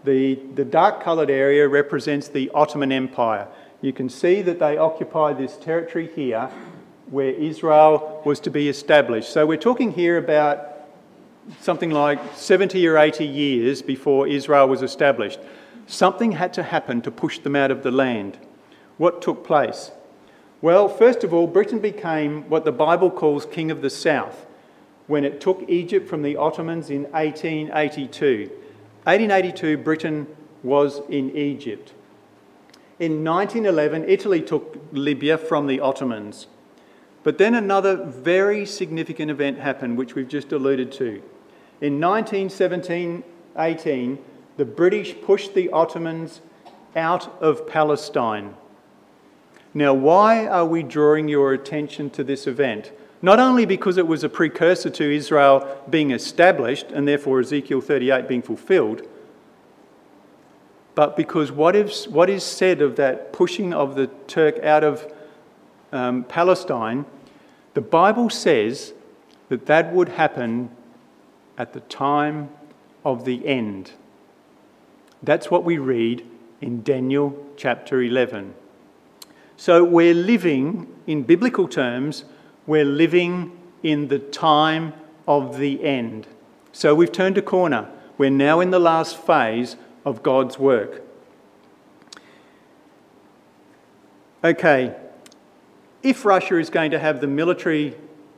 [0.04, 3.48] The, the dark coloured area represents the Ottoman Empire.
[3.80, 6.48] You can see that they occupy this territory here
[7.06, 9.32] where Israel was to be established.
[9.32, 10.86] So we're talking here about
[11.60, 15.40] something like 70 or 80 years before Israel was established.
[15.88, 18.38] Something had to happen to push them out of the land.
[18.96, 19.90] What took place?
[20.62, 24.46] Well, first of all, Britain became what the Bible calls King of the South
[25.10, 28.48] when it took Egypt from the Ottomans in 1882.
[29.02, 30.24] 1882, Britain
[30.62, 31.92] was in Egypt.
[33.00, 36.46] In 1911, Italy took Libya from the Ottomans.
[37.24, 41.20] But then another very significant event happened, which we've just alluded to.
[41.80, 43.24] In 1917
[43.58, 44.18] 18,
[44.58, 46.40] the British pushed the Ottomans
[46.94, 48.54] out of Palestine.
[49.74, 52.92] Now, why are we drawing your attention to this event?
[53.22, 58.26] Not only because it was a precursor to Israel being established and therefore Ezekiel 38
[58.26, 59.02] being fulfilled,
[60.94, 65.10] but because what is, what is said of that pushing of the Turk out of
[65.92, 67.04] um, Palestine,
[67.74, 68.92] the Bible says
[69.48, 70.70] that that would happen
[71.58, 72.48] at the time
[73.04, 73.92] of the end.
[75.22, 76.26] That's what we read
[76.60, 78.54] in Daniel chapter 11.
[79.56, 82.24] So we're living, in biblical terms,
[82.66, 84.92] we're living in the time
[85.26, 86.26] of the end.
[86.72, 87.88] So we've turned a corner.
[88.18, 91.02] We're now in the last phase of God's work.
[94.42, 94.96] Okay,
[96.02, 97.94] if Russia is going to have the military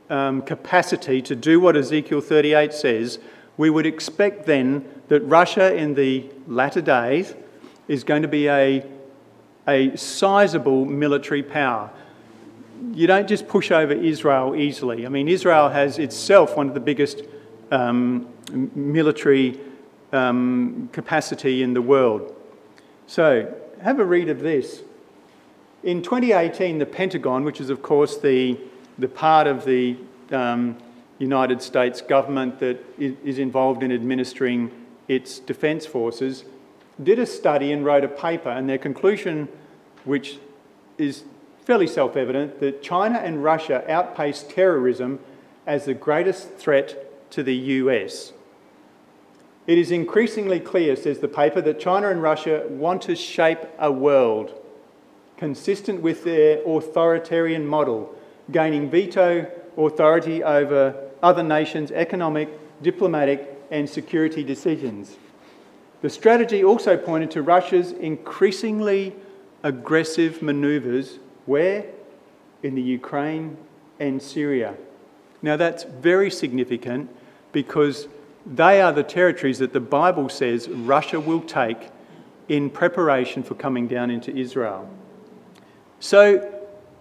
[0.09, 3.19] um, capacity to do what Ezekiel 38 says,
[3.57, 7.35] we would expect then that Russia in the latter days
[7.87, 8.85] is going to be a,
[9.67, 11.89] a sizable military power.
[12.91, 15.05] You don't just push over Israel easily.
[15.05, 17.23] I mean, Israel has itself one of the biggest
[17.71, 19.59] um, military
[20.11, 22.35] um, capacity in the world.
[23.07, 24.81] So, have a read of this.
[25.83, 28.57] In 2018, the Pentagon, which is, of course, the,
[28.97, 29.97] the part of the
[30.31, 30.77] um,
[31.19, 34.71] United States government that is involved in administering
[35.07, 36.45] its defence forces,
[37.01, 39.49] did a study and wrote a paper, and their conclusion,
[40.05, 40.37] which
[40.97, 41.23] is
[41.63, 45.19] fairly self evident, that China and Russia outpace terrorism
[45.65, 48.33] as the greatest threat to the US.
[49.65, 53.91] It is increasingly clear, says the paper, that China and Russia want to shape a
[53.91, 54.59] world
[55.37, 58.13] consistent with their authoritarian model,
[58.51, 62.49] gaining veto authority over other nations' economic,
[62.81, 65.17] diplomatic, and security decisions.
[66.01, 69.15] The strategy also pointed to Russia's increasingly
[69.63, 71.85] aggressive manoeuvres where?
[72.61, 73.57] In the Ukraine
[73.99, 74.75] and Syria.
[75.41, 77.09] Now, that's very significant
[77.51, 78.07] because
[78.45, 81.89] they are the territories that the Bible says Russia will take
[82.49, 84.89] in preparation for coming down into Israel.
[85.99, 86.49] So,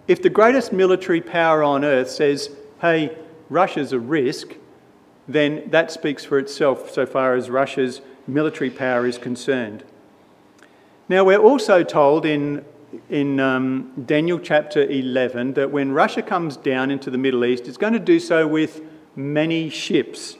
[0.09, 2.51] if the greatest military power on earth says,
[2.81, 3.17] hey,
[3.49, 4.55] Russia's a risk,
[5.29, 9.85] then that speaks for itself so far as Russia's military power is concerned.
[11.09, 12.65] Now, we're also told in,
[13.09, 17.77] in um, Daniel chapter 11 that when Russia comes down into the Middle East, it's
[17.77, 18.81] going to do so with
[19.17, 20.37] many ships.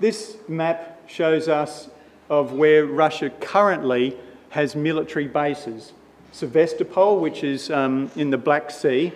[0.00, 1.88] This map shows us
[2.28, 4.16] of where Russia currently
[4.50, 5.92] has military bases.
[6.32, 9.12] Sevastopol, which is um, in the Black Sea,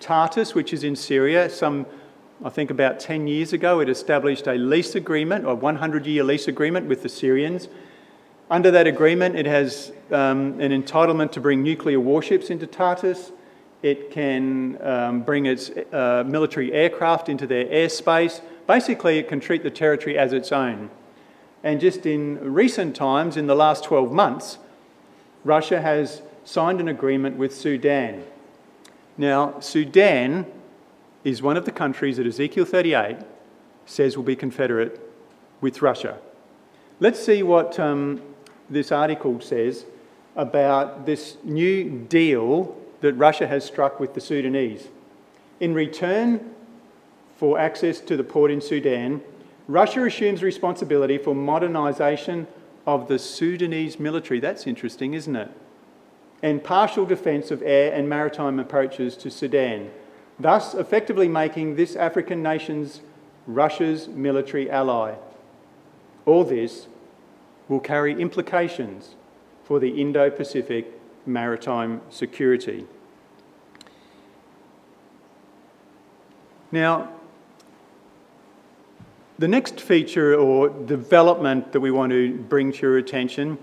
[0.00, 1.50] Tartus, which is in Syria.
[1.50, 1.86] Some,
[2.44, 6.46] I think about 10 years ago, it established a lease agreement, a 100 year lease
[6.46, 7.68] agreement with the Syrians.
[8.50, 13.32] Under that agreement, it has um, an entitlement to bring nuclear warships into Tartus.
[13.82, 18.42] It can um, bring its uh, military aircraft into their airspace.
[18.66, 20.90] Basically, it can treat the territory as its own.
[21.62, 24.58] And just in recent times, in the last 12 months,
[25.44, 28.24] Russia has signed an agreement with Sudan.
[29.16, 30.46] Now, Sudan
[31.22, 33.16] is one of the countries that Ezekiel 38
[33.86, 35.00] says will be confederate
[35.62, 36.18] with Russia.
[37.00, 38.20] Let's see what um,
[38.70, 39.84] this article says
[40.36, 44.88] about this new deal that Russia has struck with the Sudanese.
[45.60, 46.54] In return
[47.36, 49.22] for access to the port in Sudan,
[49.68, 52.46] Russia assumes responsibility for modernisation
[52.86, 54.40] of the Sudanese military.
[54.40, 55.50] That's interesting, isn't it?
[56.44, 59.90] and partial defence of air and maritime approaches to Sudan,
[60.38, 63.00] thus effectively making this African nation's
[63.46, 65.14] Russia's military ally.
[66.26, 66.86] All this
[67.68, 69.14] will carry implications
[69.64, 70.86] for the Indo Pacific
[71.26, 72.86] maritime security.
[76.70, 77.10] Now,
[79.38, 83.58] the next feature or development that we want to bring to your attention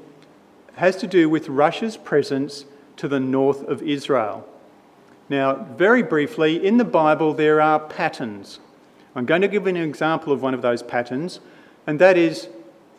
[0.75, 2.65] has to do with Russia's presence
[2.97, 4.47] to the north of Israel.
[5.29, 8.59] Now, very briefly, in the Bible there are patterns.
[9.15, 11.39] I'm going to give an example of one of those patterns,
[11.85, 12.47] and that is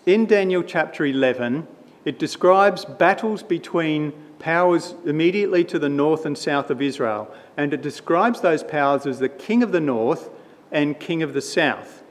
[0.06, 1.66] in Daniel chapter 11,
[2.04, 7.80] it describes battles between powers immediately to the north and south of Israel, and it
[7.82, 10.30] describes those powers as the king of the north
[10.72, 12.02] and king of the south.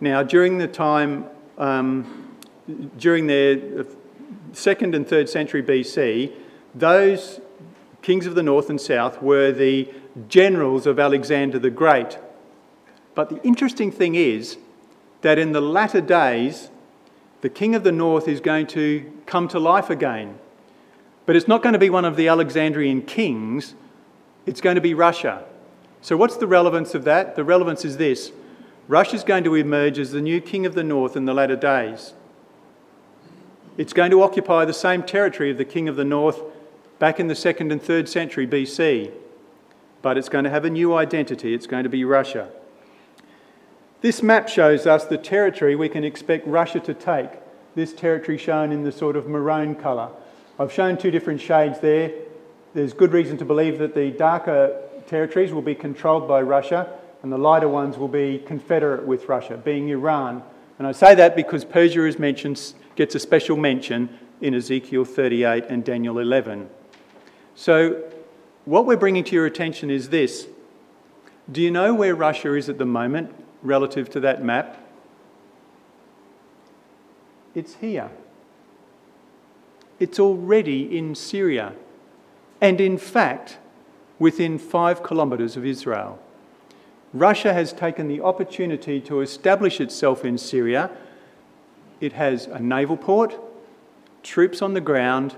[0.00, 1.24] Now, during the time,
[1.56, 2.36] um,
[2.98, 3.86] during their
[4.52, 6.32] second and third century BC,
[6.74, 7.40] those
[8.02, 9.88] kings of the north and south, were the
[10.28, 12.18] generals of Alexander the Great.
[13.14, 14.58] But the interesting thing is
[15.22, 16.70] that in the latter days,
[17.40, 20.38] the king of the north is going to come to life again.
[21.26, 23.74] But it's not going to be one of the Alexandrian kings,
[24.46, 25.44] it's going to be Russia.
[26.02, 27.36] So, what's the relevance of that?
[27.36, 28.32] The relevance is this
[28.88, 31.56] Russia is going to emerge as the new king of the north in the latter
[31.56, 32.14] days.
[33.76, 36.42] It's going to occupy the same territory of the king of the north
[36.98, 39.12] back in the second and third century BC,
[40.02, 41.54] but it's going to have a new identity.
[41.54, 42.50] It's going to be Russia.
[44.00, 47.28] This map shows us the territory we can expect Russia to take,
[47.74, 50.08] this territory shown in the sort of maroon colour.
[50.58, 52.10] I've shown two different shades there.
[52.72, 57.30] There's good reason to believe that the darker territories will be controlled by Russia and
[57.30, 60.42] the lighter ones will be confederate with Russia, being Iran.
[60.78, 64.08] And I say that because Persia is mentioned, gets a special mention
[64.40, 66.70] in Ezekiel 38 and Daniel 11.
[67.54, 68.02] So,
[68.64, 70.46] what we're bringing to your attention is this.
[71.52, 73.34] Do you know where Russia is at the moment?
[73.62, 74.76] Relative to that map?
[77.54, 78.10] It's here.
[79.98, 81.74] It's already in Syria,
[82.60, 83.58] and in fact,
[84.18, 86.18] within five kilometres of Israel.
[87.12, 90.90] Russia has taken the opportunity to establish itself in Syria.
[92.00, 93.38] It has a naval port,
[94.22, 95.34] troops on the ground,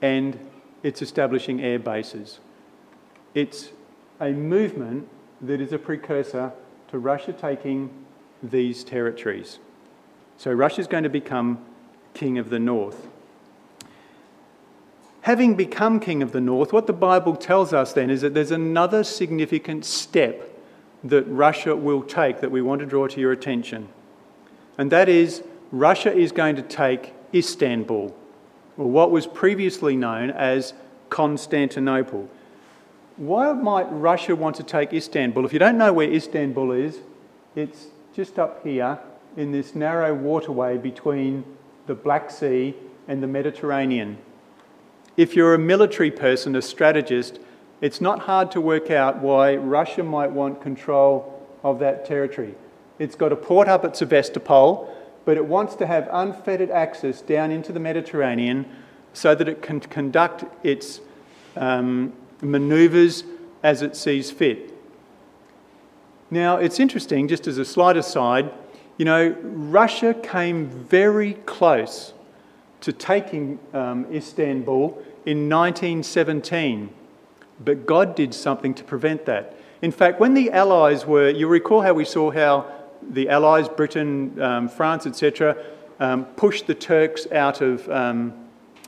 [0.00, 0.38] and
[0.82, 2.40] it's establishing air bases.
[3.34, 3.70] It's
[4.20, 5.08] a movement
[5.42, 6.52] that is a precursor
[6.88, 7.90] to Russia taking
[8.42, 9.58] these territories.
[10.36, 11.64] So Russia is going to become
[12.14, 13.06] king of the north.
[15.22, 18.50] Having become king of the north, what the Bible tells us then is that there's
[18.50, 20.58] another significant step
[21.04, 23.88] that Russia will take that we want to draw to your attention.
[24.78, 28.16] And that is, Russia is going to take Istanbul,
[28.78, 30.72] or what was previously known as
[31.10, 32.28] Constantinople.
[33.18, 35.44] Why might Russia want to take Istanbul?
[35.44, 37.00] If you don't know where Istanbul is,
[37.56, 39.00] it's just up here
[39.36, 41.44] in this narrow waterway between
[41.88, 42.76] the Black Sea
[43.08, 44.18] and the Mediterranean.
[45.16, 47.40] If you're a military person, a strategist,
[47.80, 52.54] it's not hard to work out why Russia might want control of that territory.
[53.00, 54.94] It's got a port up at Sevastopol,
[55.24, 58.64] but it wants to have unfettered access down into the Mediterranean
[59.12, 61.00] so that it can conduct its
[61.56, 63.24] um, manoeuvres
[63.62, 64.74] as it sees fit.
[66.30, 68.52] Now, it's interesting, just as a slight aside,
[68.98, 72.12] you know, Russia came very close
[72.80, 74.90] to taking um, Istanbul
[75.24, 76.90] in 1917,
[77.60, 79.56] but God did something to prevent that.
[79.82, 82.66] In fact, when the Allies were, you recall how we saw how
[83.10, 85.56] the Allies, Britain, um, France, etc.,
[86.00, 88.32] um, pushed the Turks out of, um,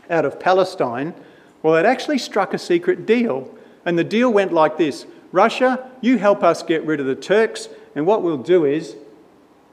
[0.08, 1.14] out of Palestine.
[1.62, 3.54] Well, it actually struck a secret deal.
[3.84, 7.68] And the deal went like this Russia, you help us get rid of the Turks,
[7.94, 8.96] and what we'll do is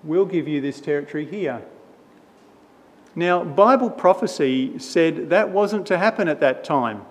[0.04, 1.62] we'll give you this territory here.
[3.16, 7.04] Now, Bible prophecy said that wasn't to happen at that time.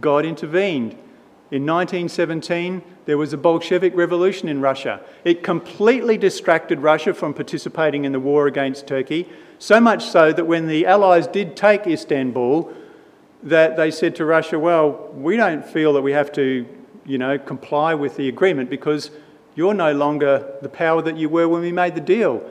[0.00, 0.98] God intervened.
[1.50, 5.00] In 1917, there was a Bolshevik revolution in Russia.
[5.24, 9.28] It completely distracted Russia from participating in the war against Turkey,
[9.58, 12.72] so much so that when the Allies did take Istanbul,
[13.44, 16.66] that they said to Russia, well, we don't feel that we have to,
[17.04, 19.10] you know, comply with the agreement because
[19.54, 22.42] you're no longer the power that you were when we made the deal.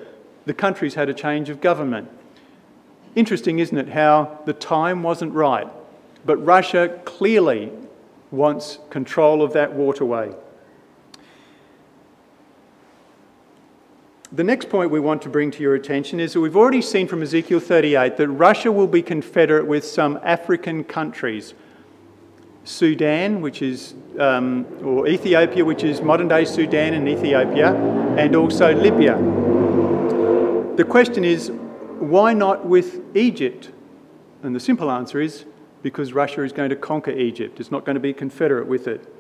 [0.46, 2.10] The country's had a change of government.
[3.16, 5.68] Interesting, isn't it, how the time wasn't right.
[6.26, 7.72] But Russia clearly
[8.32, 10.34] wants control of that waterway.
[14.34, 17.08] The next point we want to bring to your attention is that we've already seen
[17.08, 21.54] from Ezekiel 38 that Russia will be confederate with some African countries.
[22.64, 27.76] Sudan, which is, um, or Ethiopia, which is modern day Sudan and Ethiopia,
[28.18, 29.18] and also Libya.
[30.78, 31.52] The question is,
[32.00, 33.70] why not with Egypt?
[34.42, 35.46] And the simple answer is
[35.84, 37.60] because Russia is going to conquer Egypt.
[37.60, 39.14] It's not going to be confederate with it.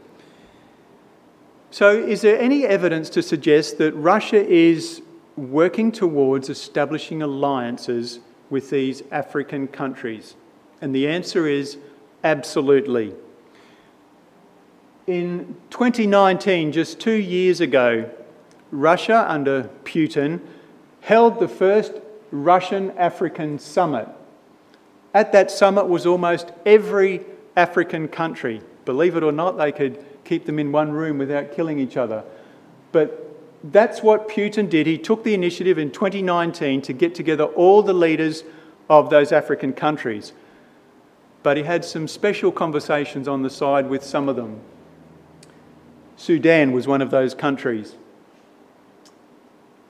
[1.70, 5.03] So, is there any evidence to suggest that Russia is
[5.36, 8.19] working towards establishing alliances
[8.49, 10.36] with these African countries?
[10.81, 11.77] And the answer is
[12.23, 13.13] absolutely.
[15.07, 18.09] In 2019, just two years ago,
[18.71, 20.39] Russia under Putin
[21.01, 21.93] held the first
[22.31, 24.07] Russian African summit.
[25.13, 27.21] At that summit was almost every
[27.55, 28.61] African country.
[28.86, 32.23] Believe it or not, they could keep them in one room without killing each other.
[32.91, 33.22] But
[33.64, 34.88] that's what Putin did.
[34.88, 38.43] He took the initiative in 2019 to get together all the leaders
[38.89, 40.34] of those African countries.
[41.43, 44.61] but he had some special conversations on the side with some of them.
[46.16, 47.95] Sudan was one of those countries.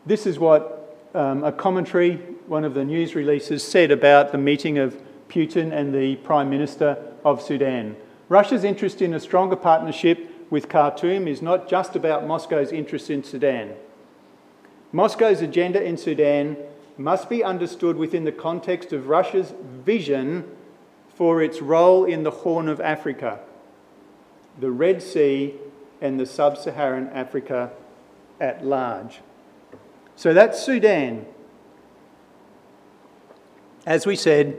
[0.06, 2.16] This is what um, a commentary,
[2.48, 5.00] one of the news releases, said about the meeting of
[5.30, 7.96] Putin and the Prime Minister of Sudan.
[8.30, 13.24] Russia's interest in a stronger partnership with Khartoum is not just about Moscow's interests in
[13.24, 13.74] Sudan.
[14.92, 16.58] Moscow's agenda in Sudan
[16.98, 20.50] must be understood within the context of Russia's vision
[21.16, 23.40] for its role in the Horn of Africa,
[24.60, 25.56] the Red Sea,
[26.02, 27.72] and the sub Saharan Africa
[28.40, 29.22] at large.
[30.16, 31.26] So that's Sudan.
[33.86, 34.58] As we said,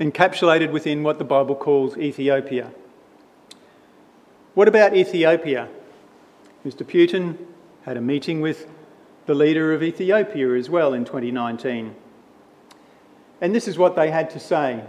[0.00, 2.72] encapsulated within what the Bible calls Ethiopia.
[4.58, 5.68] What about Ethiopia?
[6.66, 6.82] Mr.
[6.82, 7.36] Putin
[7.84, 8.66] had a meeting with
[9.26, 11.94] the leader of Ethiopia as well in 2019.
[13.40, 14.82] And this is what they had to say.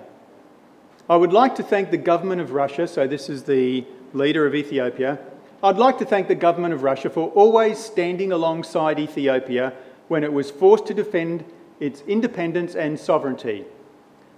[1.08, 4.56] I would like to thank the government of Russia, so this is the leader of
[4.56, 5.20] Ethiopia.
[5.62, 9.74] I'd like to thank the government of Russia for always standing alongside Ethiopia
[10.08, 11.46] when it was forced to defend
[11.80, 13.66] its independence and sovereignty.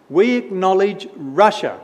[0.09, 1.79] We acknowledge Russia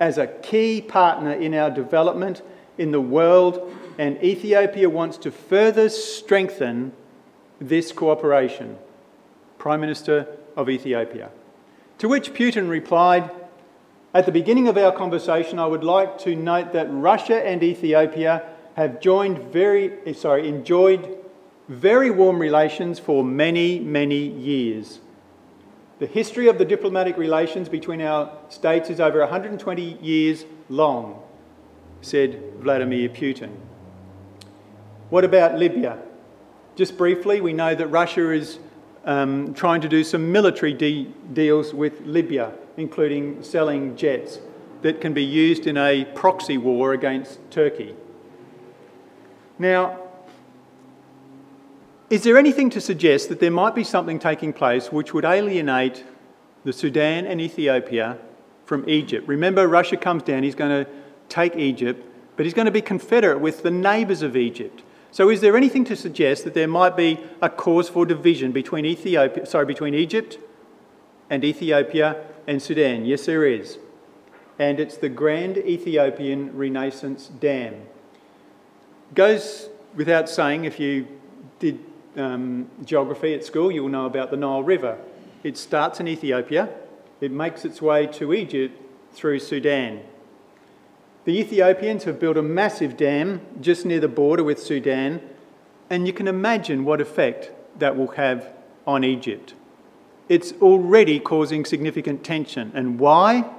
[0.00, 2.42] as a key partner in our development
[2.76, 6.92] in the world, and Ethiopia wants to further strengthen
[7.60, 8.78] this cooperation.
[9.58, 10.26] Prime Minister
[10.56, 11.30] of Ethiopia.
[11.98, 13.30] To which Putin replied,
[14.14, 18.44] At the beginning of our conversation, I would like to note that Russia and Ethiopia
[18.74, 21.18] have joined very, eh, sorry, enjoyed
[21.68, 25.00] very warm relations for many, many years.
[25.98, 31.20] The history of the diplomatic relations between our states is over 120 years long,
[32.02, 33.50] said Vladimir Putin.
[35.10, 35.98] What about Libya?
[36.76, 38.60] Just briefly, we know that Russia is
[39.04, 44.38] um, trying to do some military de- deals with Libya, including selling jets
[44.82, 47.96] that can be used in a proxy war against Turkey.
[49.58, 49.98] Now,
[52.10, 56.04] is there anything to suggest that there might be something taking place which would alienate
[56.64, 58.16] the Sudan and Ethiopia
[58.64, 59.28] from Egypt?
[59.28, 60.90] Remember, Russia comes down, he's going to
[61.28, 62.04] take Egypt,
[62.36, 64.82] but he's going to be confederate with the neighbours of Egypt.
[65.10, 68.84] So, is there anything to suggest that there might be a cause for division between
[68.84, 70.38] Ethiopia, sorry, between Egypt
[71.30, 73.04] and Ethiopia and Sudan?
[73.04, 73.78] Yes, there is.
[74.58, 77.86] And it's the Grand Ethiopian Renaissance Dam.
[79.14, 81.06] Goes without saying, if you
[81.58, 81.78] did
[82.18, 84.98] um, geography at school, you'll know about the Nile River.
[85.42, 86.68] It starts in Ethiopia,
[87.20, 88.80] it makes its way to Egypt
[89.12, 90.02] through Sudan.
[91.24, 95.20] The Ethiopians have built a massive dam just near the border with Sudan,
[95.90, 98.52] and you can imagine what effect that will have
[98.86, 99.54] on Egypt.
[100.28, 102.70] It's already causing significant tension.
[102.74, 103.50] And why?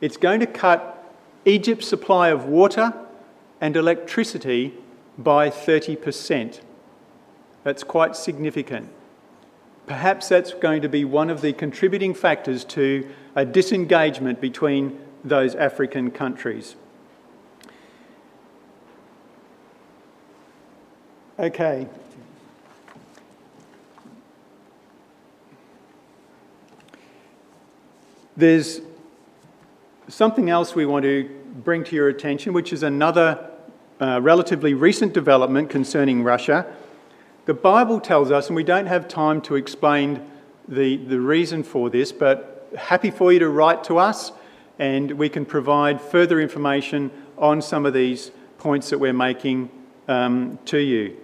[0.00, 1.12] It's going to cut
[1.44, 2.94] Egypt's supply of water
[3.60, 4.74] and electricity
[5.18, 6.60] by 30%.
[7.64, 8.88] That's quite significant.
[9.86, 15.54] Perhaps that's going to be one of the contributing factors to a disengagement between those
[15.54, 16.76] African countries.
[21.38, 21.86] Okay.
[28.36, 28.80] There's
[30.08, 31.28] something else we want to
[31.64, 33.50] bring to your attention, which is another
[34.00, 36.66] uh, relatively recent development concerning Russia.
[37.46, 40.24] The Bible tells us, and we don't have time to explain
[40.68, 44.32] the, the reason for this, but happy for you to write to us
[44.80, 49.70] and we can provide further information on some of these points that we're making
[50.08, 51.16] um, to you.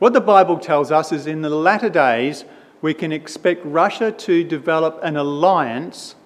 [0.00, 2.44] What the Bible tells us is in the latter days,
[2.82, 6.16] we can expect Russia to develop an alliance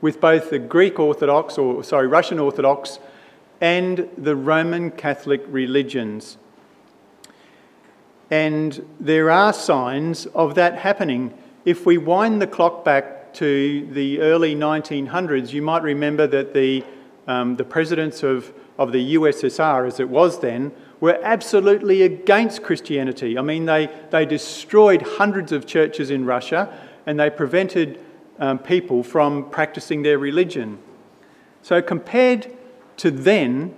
[0.00, 3.00] with both the Greek Orthodox, or sorry, Russian Orthodox,
[3.60, 6.38] and the Roman Catholic religions.
[8.30, 11.32] And there are signs of that happening.
[11.64, 16.84] If we wind the clock back to the early 1900s, you might remember that the,
[17.26, 23.38] um, the presidents of, of the USSR, as it was then, were absolutely against Christianity.
[23.38, 26.72] I mean, they, they destroyed hundreds of churches in Russia
[27.06, 28.00] and they prevented
[28.38, 30.78] um, people from practicing their religion.
[31.62, 32.54] So, compared
[32.98, 33.74] to then,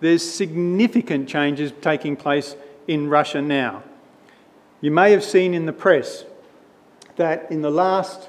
[0.00, 2.56] there's significant changes taking place
[2.88, 3.84] in Russia now.
[4.80, 6.24] You may have seen in the press
[7.16, 8.28] that in the last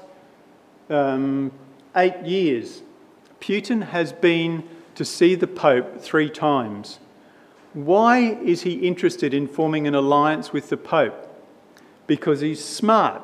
[0.88, 1.50] um,
[1.96, 2.82] eight years,
[3.40, 6.98] Putin has been to see the Pope three times.
[7.72, 11.26] Why is he interested in forming an alliance with the Pope?
[12.06, 13.22] Because he's smart.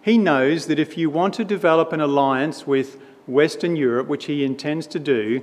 [0.00, 4.42] He knows that if you want to develop an alliance with Western Europe, which he
[4.42, 5.42] intends to do,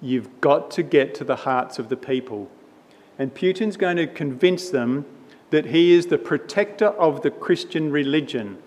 [0.00, 2.50] you've got to get to the hearts of the people.
[3.18, 5.06] And Putin's going to convince them
[5.50, 8.58] that he is the protector of the Christian religion.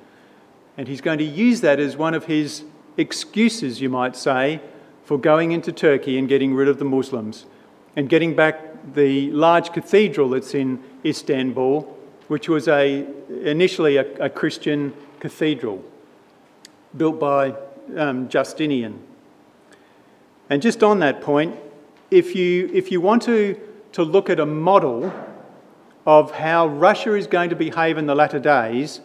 [0.77, 2.63] And he's going to use that as one of his
[2.97, 4.61] excuses, you might say,
[5.03, 7.45] for going into Turkey and getting rid of the Muslims
[7.95, 11.81] and getting back the large cathedral that's in Istanbul,
[12.27, 13.05] which was a,
[13.43, 15.83] initially a, a Christian cathedral
[16.95, 17.55] built by
[17.95, 19.01] um, Justinian.
[20.49, 21.55] And just on that point,
[22.11, 23.59] if you, if you want to,
[23.97, 25.11] to look at a model
[26.05, 29.01] of how Russia is going to behave in the latter days,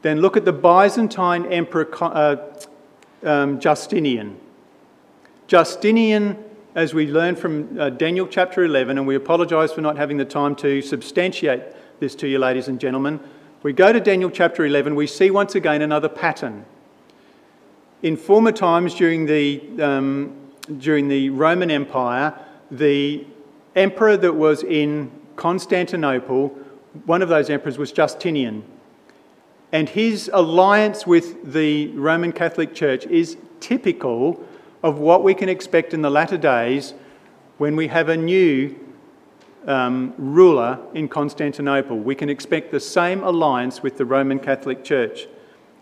[0.00, 2.36] then look at the Byzantine Emperor uh,
[3.24, 4.40] um, Justinian.
[5.48, 6.42] Justinian,
[6.74, 10.24] as we learn from uh, Daniel chapter 11, and we apologise for not having the
[10.24, 11.60] time to substantiate
[12.00, 13.20] this to you, ladies and gentlemen.
[13.62, 16.64] We go to Daniel chapter 11, we see once again another pattern.
[18.02, 20.34] In former times during the, um,
[20.78, 22.32] during the Roman Empire,
[22.70, 23.26] the
[23.74, 26.48] emperor that was in Constantinople,
[27.06, 28.64] one of those emperors was Justinian.
[29.72, 34.44] And his alliance with the Roman Catholic Church is typical
[34.82, 36.94] of what we can expect in the latter days
[37.58, 38.78] when we have a new
[39.66, 41.98] um, ruler in Constantinople.
[41.98, 45.26] We can expect the same alliance with the Roman Catholic Church,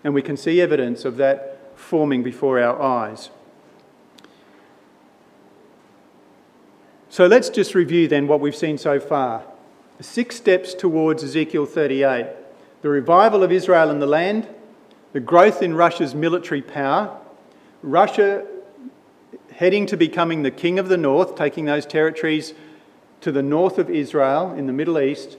[0.05, 3.30] and we can see evidence of that forming before our eyes.
[7.12, 9.42] So let's just review then what we've seen so far.
[10.00, 12.28] Six steps towards Ezekiel 38
[12.82, 14.48] the revival of Israel in the land,
[15.12, 17.18] the growth in Russia's military power,
[17.82, 18.46] Russia
[19.56, 22.54] heading to becoming the king of the north, taking those territories
[23.20, 25.36] to the north of Israel in the Middle East.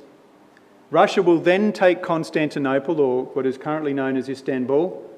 [0.92, 5.10] Russia will then take Constantinople, or what is currently known as Istanbul.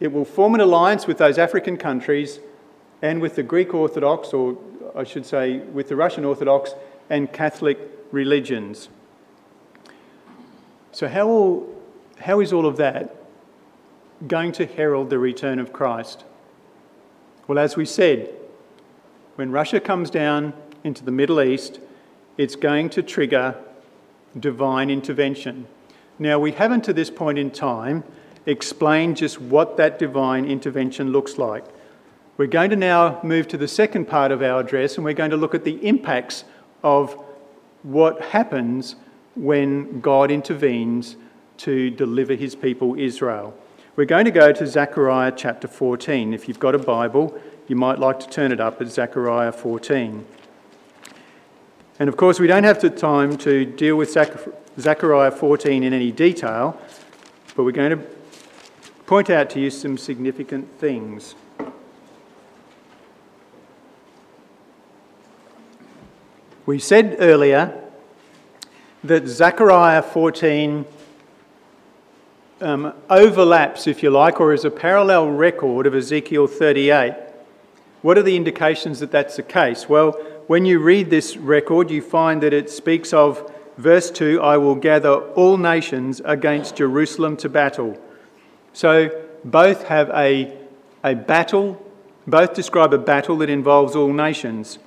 [0.00, 2.38] It will form an alliance with those African countries
[3.02, 4.56] and with the Greek Orthodox, or
[4.94, 6.74] I should say, with the Russian Orthodox
[7.08, 7.78] and Catholic
[8.10, 8.88] religions.
[10.92, 11.64] So, how,
[12.20, 13.16] how is all of that
[14.26, 16.24] going to herald the return of Christ?
[17.48, 18.30] Well, as we said,
[19.36, 20.52] when Russia comes down
[20.84, 21.80] into the Middle East,
[22.36, 23.56] it's going to trigger
[24.38, 25.66] divine intervention.
[26.18, 28.04] Now, we haven't to this point in time
[28.46, 31.64] explained just what that divine intervention looks like.
[32.42, 35.30] We're going to now move to the second part of our address and we're going
[35.30, 36.42] to look at the impacts
[36.82, 37.12] of
[37.84, 38.96] what happens
[39.36, 41.14] when God intervenes
[41.58, 43.56] to deliver his people Israel.
[43.94, 46.34] We're going to go to Zechariah chapter 14.
[46.34, 50.26] If you've got a Bible, you might like to turn it up at Zechariah 14.
[52.00, 54.10] And of course, we don't have the time to deal with
[54.80, 56.76] Zechariah 14 in any detail,
[57.54, 58.04] but we're going to
[59.06, 61.36] point out to you some significant things.
[66.64, 67.76] We said earlier
[69.02, 70.84] that Zechariah 14
[72.60, 77.14] um, overlaps, if you like, or is a parallel record of Ezekiel 38.
[78.02, 79.88] What are the indications that that's the case?
[79.88, 80.12] Well,
[80.46, 84.76] when you read this record, you find that it speaks of verse 2 I will
[84.76, 87.98] gather all nations against Jerusalem to battle.
[88.72, 89.10] So
[89.44, 90.56] both have a,
[91.02, 91.84] a battle,
[92.24, 94.78] both describe a battle that involves all nations.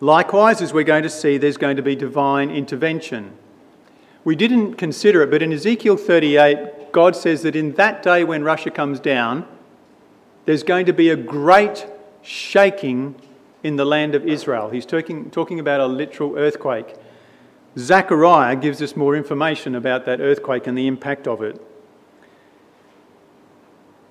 [0.00, 3.32] Likewise, as we're going to see, there's going to be divine intervention.
[4.24, 8.44] We didn't consider it, but in Ezekiel 38, God says that in that day when
[8.44, 9.46] Russia comes down,
[10.44, 11.86] there's going to be a great
[12.22, 13.14] shaking
[13.62, 14.70] in the land of Israel.
[14.70, 16.94] He's talking, talking about a literal earthquake.
[17.76, 21.60] Zechariah gives us more information about that earthquake and the impact of it.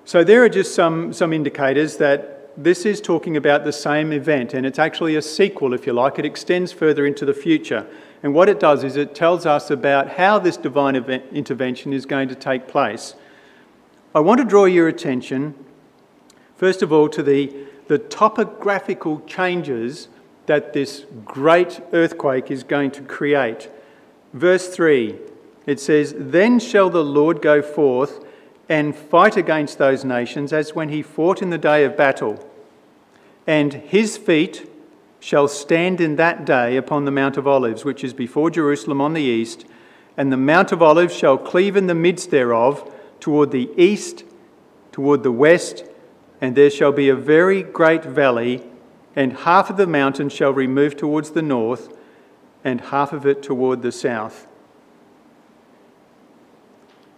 [0.04, 4.52] So, there are just some, some indicators that this is talking about the same event,
[4.52, 6.18] and it's actually a sequel, if you like.
[6.18, 7.86] It extends further into the future.
[8.22, 12.28] And what it does is it tells us about how this divine intervention is going
[12.28, 13.14] to take place.
[14.14, 15.54] I want to draw your attention,
[16.56, 20.08] first of all, to the the topographical changes
[20.46, 23.70] that this great earthquake is going to create.
[24.34, 25.18] Verse 3
[25.68, 28.24] it says, Then shall the Lord go forth
[28.70, 32.42] and fight against those nations as when he fought in the day of battle.
[33.48, 34.70] And his feet
[35.20, 39.14] shall stand in that day upon the Mount of Olives, which is before Jerusalem on
[39.14, 39.64] the east,
[40.18, 44.24] and the Mount of Olives shall cleave in the midst thereof toward the east,
[44.92, 45.86] toward the west,
[46.42, 48.62] and there shall be a very great valley,
[49.16, 51.88] and half of the mountain shall remove towards the north,
[52.62, 54.46] and half of it toward the south.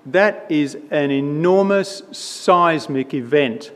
[0.06, 3.72] That is an enormous seismic event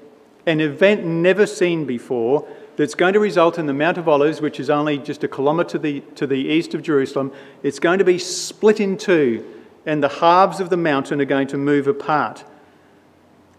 [0.46, 4.58] an event never seen before that's going to result in the Mount of Olives, which
[4.58, 7.32] is only just a kilometre to the, to the east of Jerusalem.
[7.62, 9.44] It's going to be split in two,
[9.86, 12.44] and the halves of the mountain are going to move apart.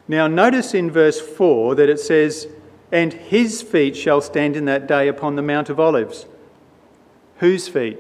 [0.08, 2.48] Now, notice in verse 4 that it says,
[2.92, 6.26] And his feet shall stand in that day upon the Mount of Olives.
[7.38, 8.00] Whose feet?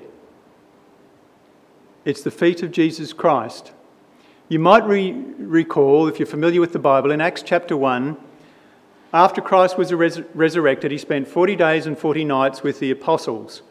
[2.03, 3.71] It's the feet of Jesus Christ.
[4.47, 8.15] You might re- recall, if you're familiar with the Bible, in Acts chapter 1,
[9.15, 13.61] after Christ was res- resurrected, he spent 40 days and 40 nights with the apostles.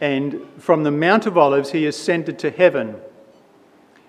[0.00, 2.96] And from the Mount of Olives, he ascended to heaven.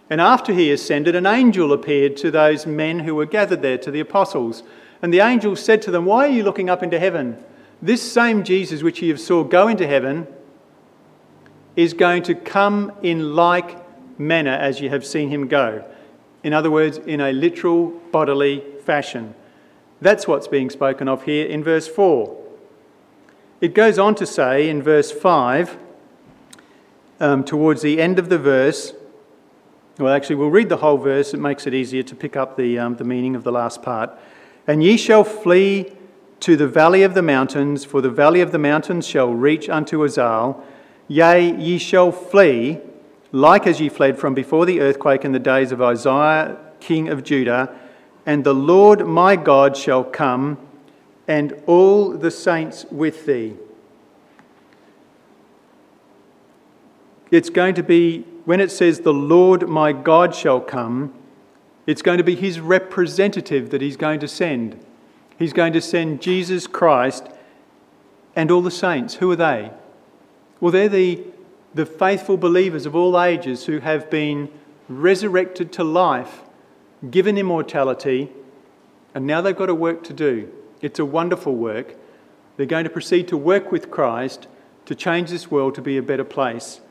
[0.10, 3.92] And after he ascended, an angel appeared to those men who were gathered there, to
[3.92, 4.64] the apostles.
[5.00, 7.38] And the angel said to them, Why are you looking up into heaven?
[7.80, 10.26] This same Jesus which you have saw go into heaven
[11.76, 13.78] is going to come in like
[14.20, 15.86] manner as you have seen him go.
[16.44, 19.36] In other words, in a literal bodily fashion.
[20.02, 22.44] That's what's being spoken of here in verse 4.
[23.62, 25.78] It goes on to say in verse 5,
[27.20, 28.94] um, towards the end of the verse,
[29.98, 31.34] well, actually, we'll read the whole verse.
[31.34, 34.12] It makes it easier to pick up the, um, the meaning of the last part.
[34.68, 35.94] And ye shall flee
[36.42, 40.00] to the valley of the mountains, for the valley of the mountains shall reach unto
[40.00, 40.62] Azal.
[41.08, 42.80] Yea, ye shall flee,
[43.32, 47.24] like as ye fled from before the earthquake in the days of Uzziah, king of
[47.24, 47.74] Judah.
[48.26, 50.58] And the Lord my God shall come,
[51.28, 53.56] and all the saints with thee.
[57.32, 61.14] It's going to be, when it says, the Lord my God shall come,
[61.88, 64.84] it's going to be his representative that he's going to send.
[65.38, 67.28] He's going to send Jesus Christ
[68.36, 69.16] and all the saints.
[69.16, 69.72] Who are they?
[70.60, 71.24] Well, they're the,
[71.74, 74.50] the faithful believers of all ages who have been
[74.88, 76.42] resurrected to life,
[77.10, 78.32] given immortality,
[79.14, 80.52] and now they've got a work to do.
[80.82, 81.96] It's a wonderful work.
[82.58, 84.48] They're going to proceed to work with Christ
[84.86, 86.82] to change this world to be a better place.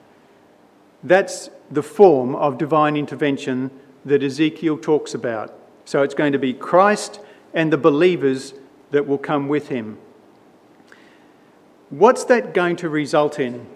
[1.02, 3.70] That's the form of divine intervention
[4.04, 5.54] that Ezekiel talks about.
[5.84, 7.20] So it's going to be Christ
[7.52, 8.54] and the believers
[8.90, 9.98] that will come with him.
[11.90, 13.66] What's that going to result in?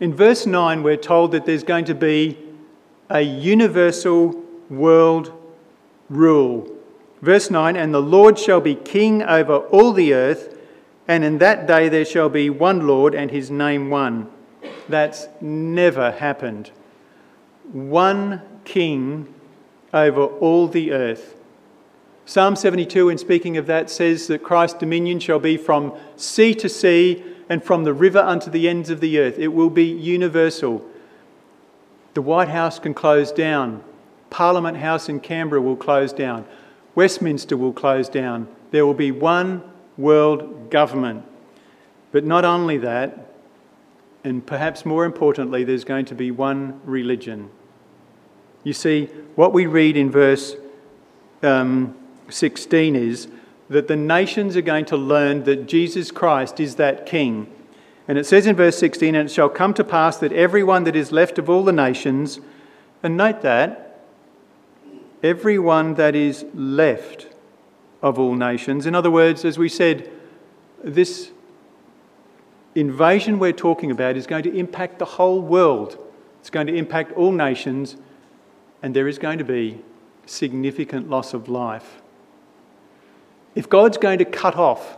[0.00, 2.38] In verse 9, we're told that there's going to be
[3.08, 5.32] a universal world
[6.16, 6.70] rule.
[7.20, 10.58] Verse 9, and the Lord shall be king over all the earth,
[11.06, 14.28] and in that day there shall be one Lord and his name one.
[14.88, 16.70] That's never happened.
[17.72, 19.32] One king
[19.94, 21.36] over all the earth.
[22.24, 26.68] Psalm 72, in speaking of that, says that Christ's dominion shall be from sea to
[26.68, 29.38] sea and from the river unto the ends of the earth.
[29.38, 30.84] It will be universal.
[32.14, 33.82] The White House can close down.
[34.32, 36.46] Parliament House in Canberra will close down.
[36.94, 38.48] Westminster will close down.
[38.70, 39.62] There will be one
[39.98, 41.24] world government.
[42.12, 43.34] But not only that,
[44.24, 47.50] and perhaps more importantly, there's going to be one religion.
[48.64, 50.56] You see, what we read in verse
[51.42, 51.94] um,
[52.30, 53.28] 16 is
[53.68, 57.52] that the nations are going to learn that Jesus Christ is that King.
[58.08, 60.96] And it says in verse 16, And it shall come to pass that everyone that
[60.96, 62.40] is left of all the nations,
[63.02, 63.91] and note that,
[65.22, 67.28] everyone that is left
[68.02, 70.10] of all nations, in other words, as we said,
[70.82, 71.30] this
[72.74, 75.98] invasion we're talking about is going to impact the whole world.
[76.40, 77.96] It's going to impact all nations,
[78.82, 79.82] and there is going to be
[80.26, 82.02] significant loss of life.
[83.54, 84.96] If God's going to cut off,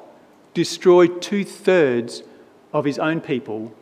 [0.55, 2.23] destroy two thirds
[2.73, 3.75] of his own people,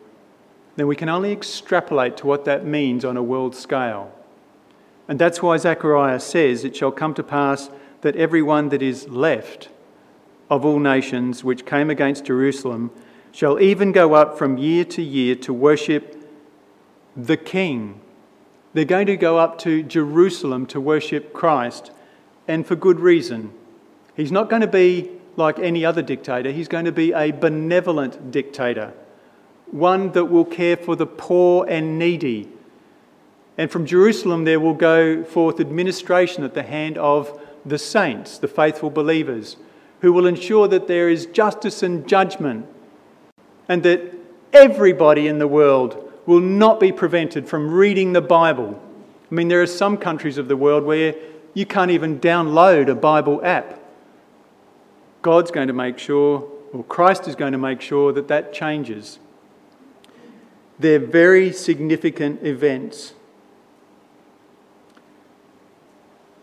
[0.77, 4.11] then we can only extrapolate to what that means on a world scale.
[5.09, 7.71] And that's why Zechariah says, It shall come to pass
[8.03, 9.69] that everyone that is left
[10.51, 12.91] of all nations which came against Jerusalem
[13.33, 16.17] shall even go up from year to year to worship
[17.17, 18.01] the King.
[18.75, 21.91] They're going to go up to Jerusalem to worship Christ,
[22.47, 23.53] and for good reason.
[24.15, 28.31] He's not going to be like any other dictator, he's going to be a benevolent
[28.31, 28.93] dictator,
[29.71, 32.49] one that will care for the poor and needy.
[33.59, 38.49] And from Jerusalem, there will go forth administration at the hand of the saints, the
[38.49, 39.57] faithful believers,
[40.01, 42.67] who will ensure that there is justice and judgment,
[43.69, 44.15] and that
[44.53, 48.81] everybody in the world will not be prevented from reading the Bible.
[49.31, 51.15] I mean, there are some countries of the world where
[51.55, 53.81] you can't even download a Bible app.
[55.21, 59.19] God's going to make sure, or Christ is going to make sure that that changes.
[60.79, 63.15] They're very significant events.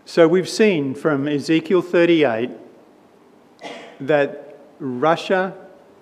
[0.10, 2.49] So we've seen from Ezekiel 38
[3.99, 5.53] that Russia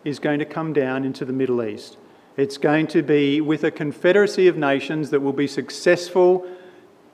[0.05, 1.97] is going to come down into the Middle East.
[2.37, 6.49] It's going to be with a confederacy of nations that will be successful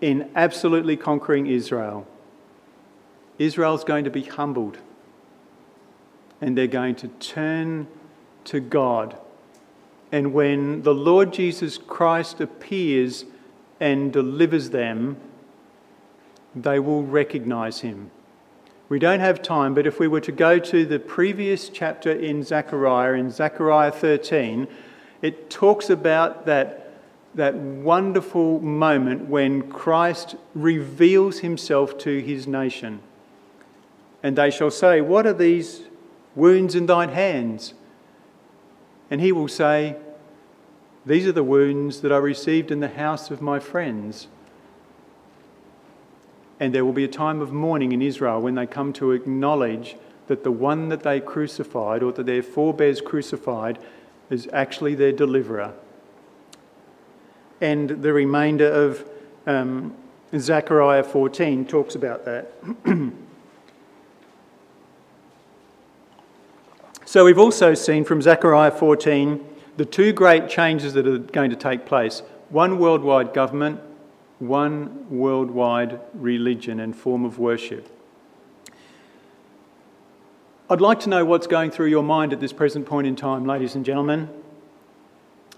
[0.02, 2.06] in absolutely conquering Israel.
[3.40, 4.78] Israel's going to be humbled
[6.42, 7.88] and they're going to turn
[8.44, 9.18] to God.
[10.12, 13.26] And when the Lord Jesus Christ appears
[13.80, 15.18] and delivers them,
[16.56, 18.12] they will recognize him.
[18.90, 22.44] We don't have time, but if we were to go to the previous chapter in
[22.44, 24.68] Zechariah, in Zechariah 13,
[25.22, 26.94] it talks about that,
[27.34, 33.00] that wonderful moment when Christ reveals himself to his nation.
[34.22, 35.84] And they shall say, What are these
[36.36, 37.74] wounds in thine hands?
[39.10, 39.96] And he will say,
[41.06, 44.28] These are the wounds that I received in the house of my friends.
[46.64, 49.98] And there will be a time of mourning in Israel when they come to acknowledge
[50.28, 53.80] that the one that they crucified or that their forebears crucified
[54.30, 55.74] is actually their deliverer.
[57.60, 59.04] And the remainder of
[59.46, 59.94] um,
[60.38, 62.54] Zechariah 14 talks about that.
[67.06, 69.46] so we've also seen from Zechariah 14
[69.76, 73.82] the two great changes that are going to take place one worldwide government
[74.48, 77.90] one worldwide religion and form of worship.
[80.70, 83.46] I'd like to know what's going through your mind at this present point in time,
[83.46, 84.30] ladies and gentlemen.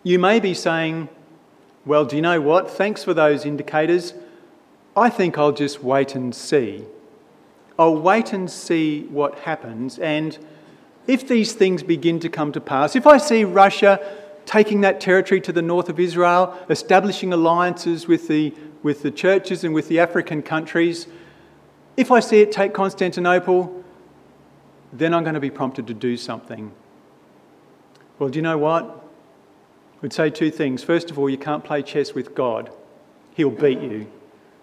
[0.03, 1.09] You may be saying,
[1.86, 2.69] Well, do you know what?
[2.69, 4.13] Thanks for those indicators.
[4.95, 6.86] I think I'll just wait and see.
[7.77, 9.99] I'll wait and see what happens.
[9.99, 10.38] And
[11.07, 13.99] if these things begin to come to pass, if I see Russia
[14.46, 19.64] taking that territory to the north of Israel, establishing alliances with the, with the churches
[19.64, 21.08] and with the African countries.
[21.98, 23.84] If I see it take Constantinople,
[24.93, 26.72] then I'm going to be prompted to do something.
[28.20, 29.04] Well, do you know what?
[30.04, 30.84] I'd say two things.
[30.84, 32.72] First of all, you can't play chess with God,
[33.34, 34.08] He'll beat you.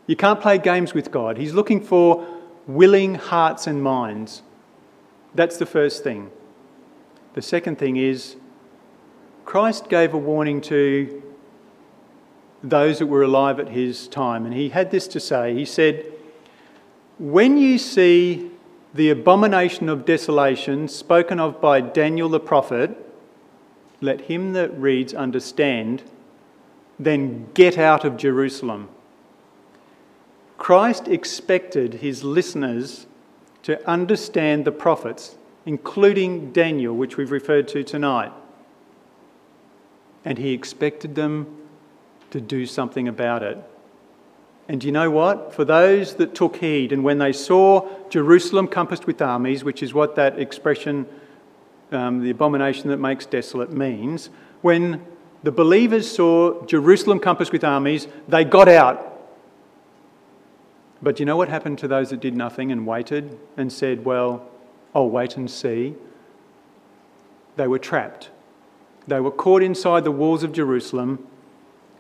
[0.07, 1.37] You can't play games with God.
[1.37, 2.27] He's looking for
[2.67, 4.43] willing hearts and minds.
[5.35, 6.31] That's the first thing.
[7.35, 8.37] The second thing is
[9.53, 11.23] Christ gave a warning to
[12.65, 15.55] those that were alive at his time, and he had this to say.
[15.55, 16.11] He said,
[17.19, 18.51] When you see
[18.95, 22.97] the abomination of desolation spoken of by Daniel the prophet,
[24.01, 26.03] let him that reads understand,
[26.99, 28.89] then get out of Jerusalem.
[30.57, 33.07] Christ expected his listeners
[33.65, 35.37] to understand the prophets,
[35.67, 38.33] including Daniel, which we've referred to tonight
[40.25, 41.47] and he expected them
[42.31, 43.59] to do something about it.
[44.69, 45.55] And you know what?
[45.55, 49.93] For those that took heed, and when they saw Jerusalem compassed with armies, which is
[49.93, 51.07] what that expression,
[51.91, 54.31] um, the abomination that makes desolate, means,
[54.63, 55.05] when
[55.43, 59.09] the believers saw Jerusalem compassed with armies, they got out.
[61.03, 64.49] But you know what happened to those that did nothing and waited and said, Well,
[64.95, 65.97] I'll wait and see?
[67.57, 68.31] They were trapped.
[69.07, 71.27] They were caught inside the walls of Jerusalem,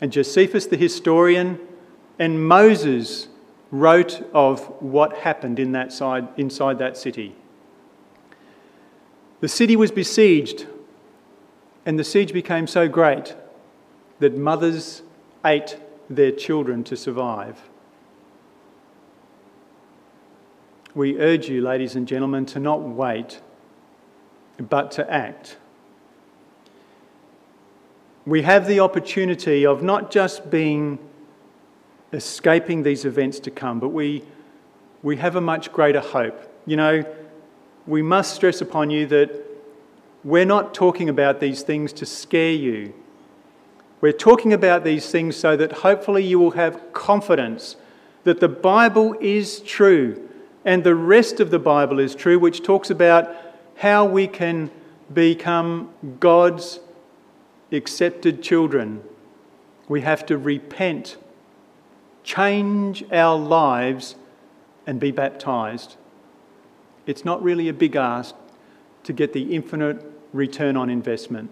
[0.00, 1.58] and Josephus the historian
[2.18, 3.28] and Moses
[3.70, 7.34] wrote of what happened in that side, inside that city.
[9.40, 10.66] The city was besieged,
[11.84, 13.34] and the siege became so great
[14.20, 15.02] that mothers
[15.44, 15.78] ate
[16.08, 17.60] their children to survive.
[20.94, 23.40] We urge you, ladies and gentlemen, to not wait,
[24.58, 25.56] but to act
[28.24, 30.98] we have the opportunity of not just being
[32.12, 34.22] escaping these events to come, but we,
[35.02, 36.48] we have a much greater hope.
[36.66, 37.04] You know,
[37.86, 39.42] we must stress upon you that
[40.24, 42.94] we're not talking about these things to scare you.
[44.00, 47.76] We're talking about these things so that hopefully you will have confidence
[48.24, 50.28] that the Bible is true
[50.64, 53.34] and the rest of the Bible is true, which talks about
[53.76, 54.70] how we can
[55.12, 56.78] become God's
[57.72, 59.02] accepted children,
[59.88, 61.16] we have to repent,
[62.24, 64.14] change our lives,
[64.86, 65.96] and be baptized.
[67.06, 68.34] It's not really a big ask
[69.04, 71.50] to get the infinite return on investment.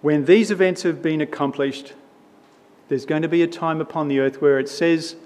[0.00, 1.94] When these events have been accomplished,
[2.88, 5.16] there's going to be a time upon the earth where it says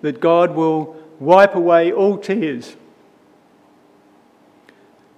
[0.00, 2.76] that God will wipe away all tears.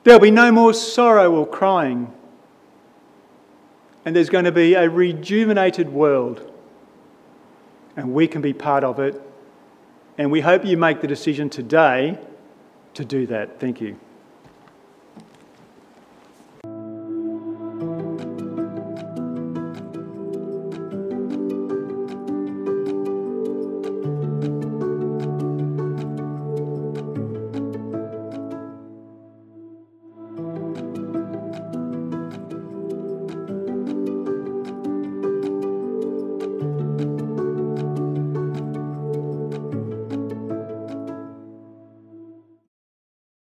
[0.03, 2.13] There'll be no more sorrow or crying
[4.11, 6.53] and there's going to be a rejuvenated world,
[7.95, 9.23] and we can be part of it.
[10.19, 12.19] And we hope you make the decision today
[12.95, 13.61] to do that.
[13.61, 14.01] Thank you.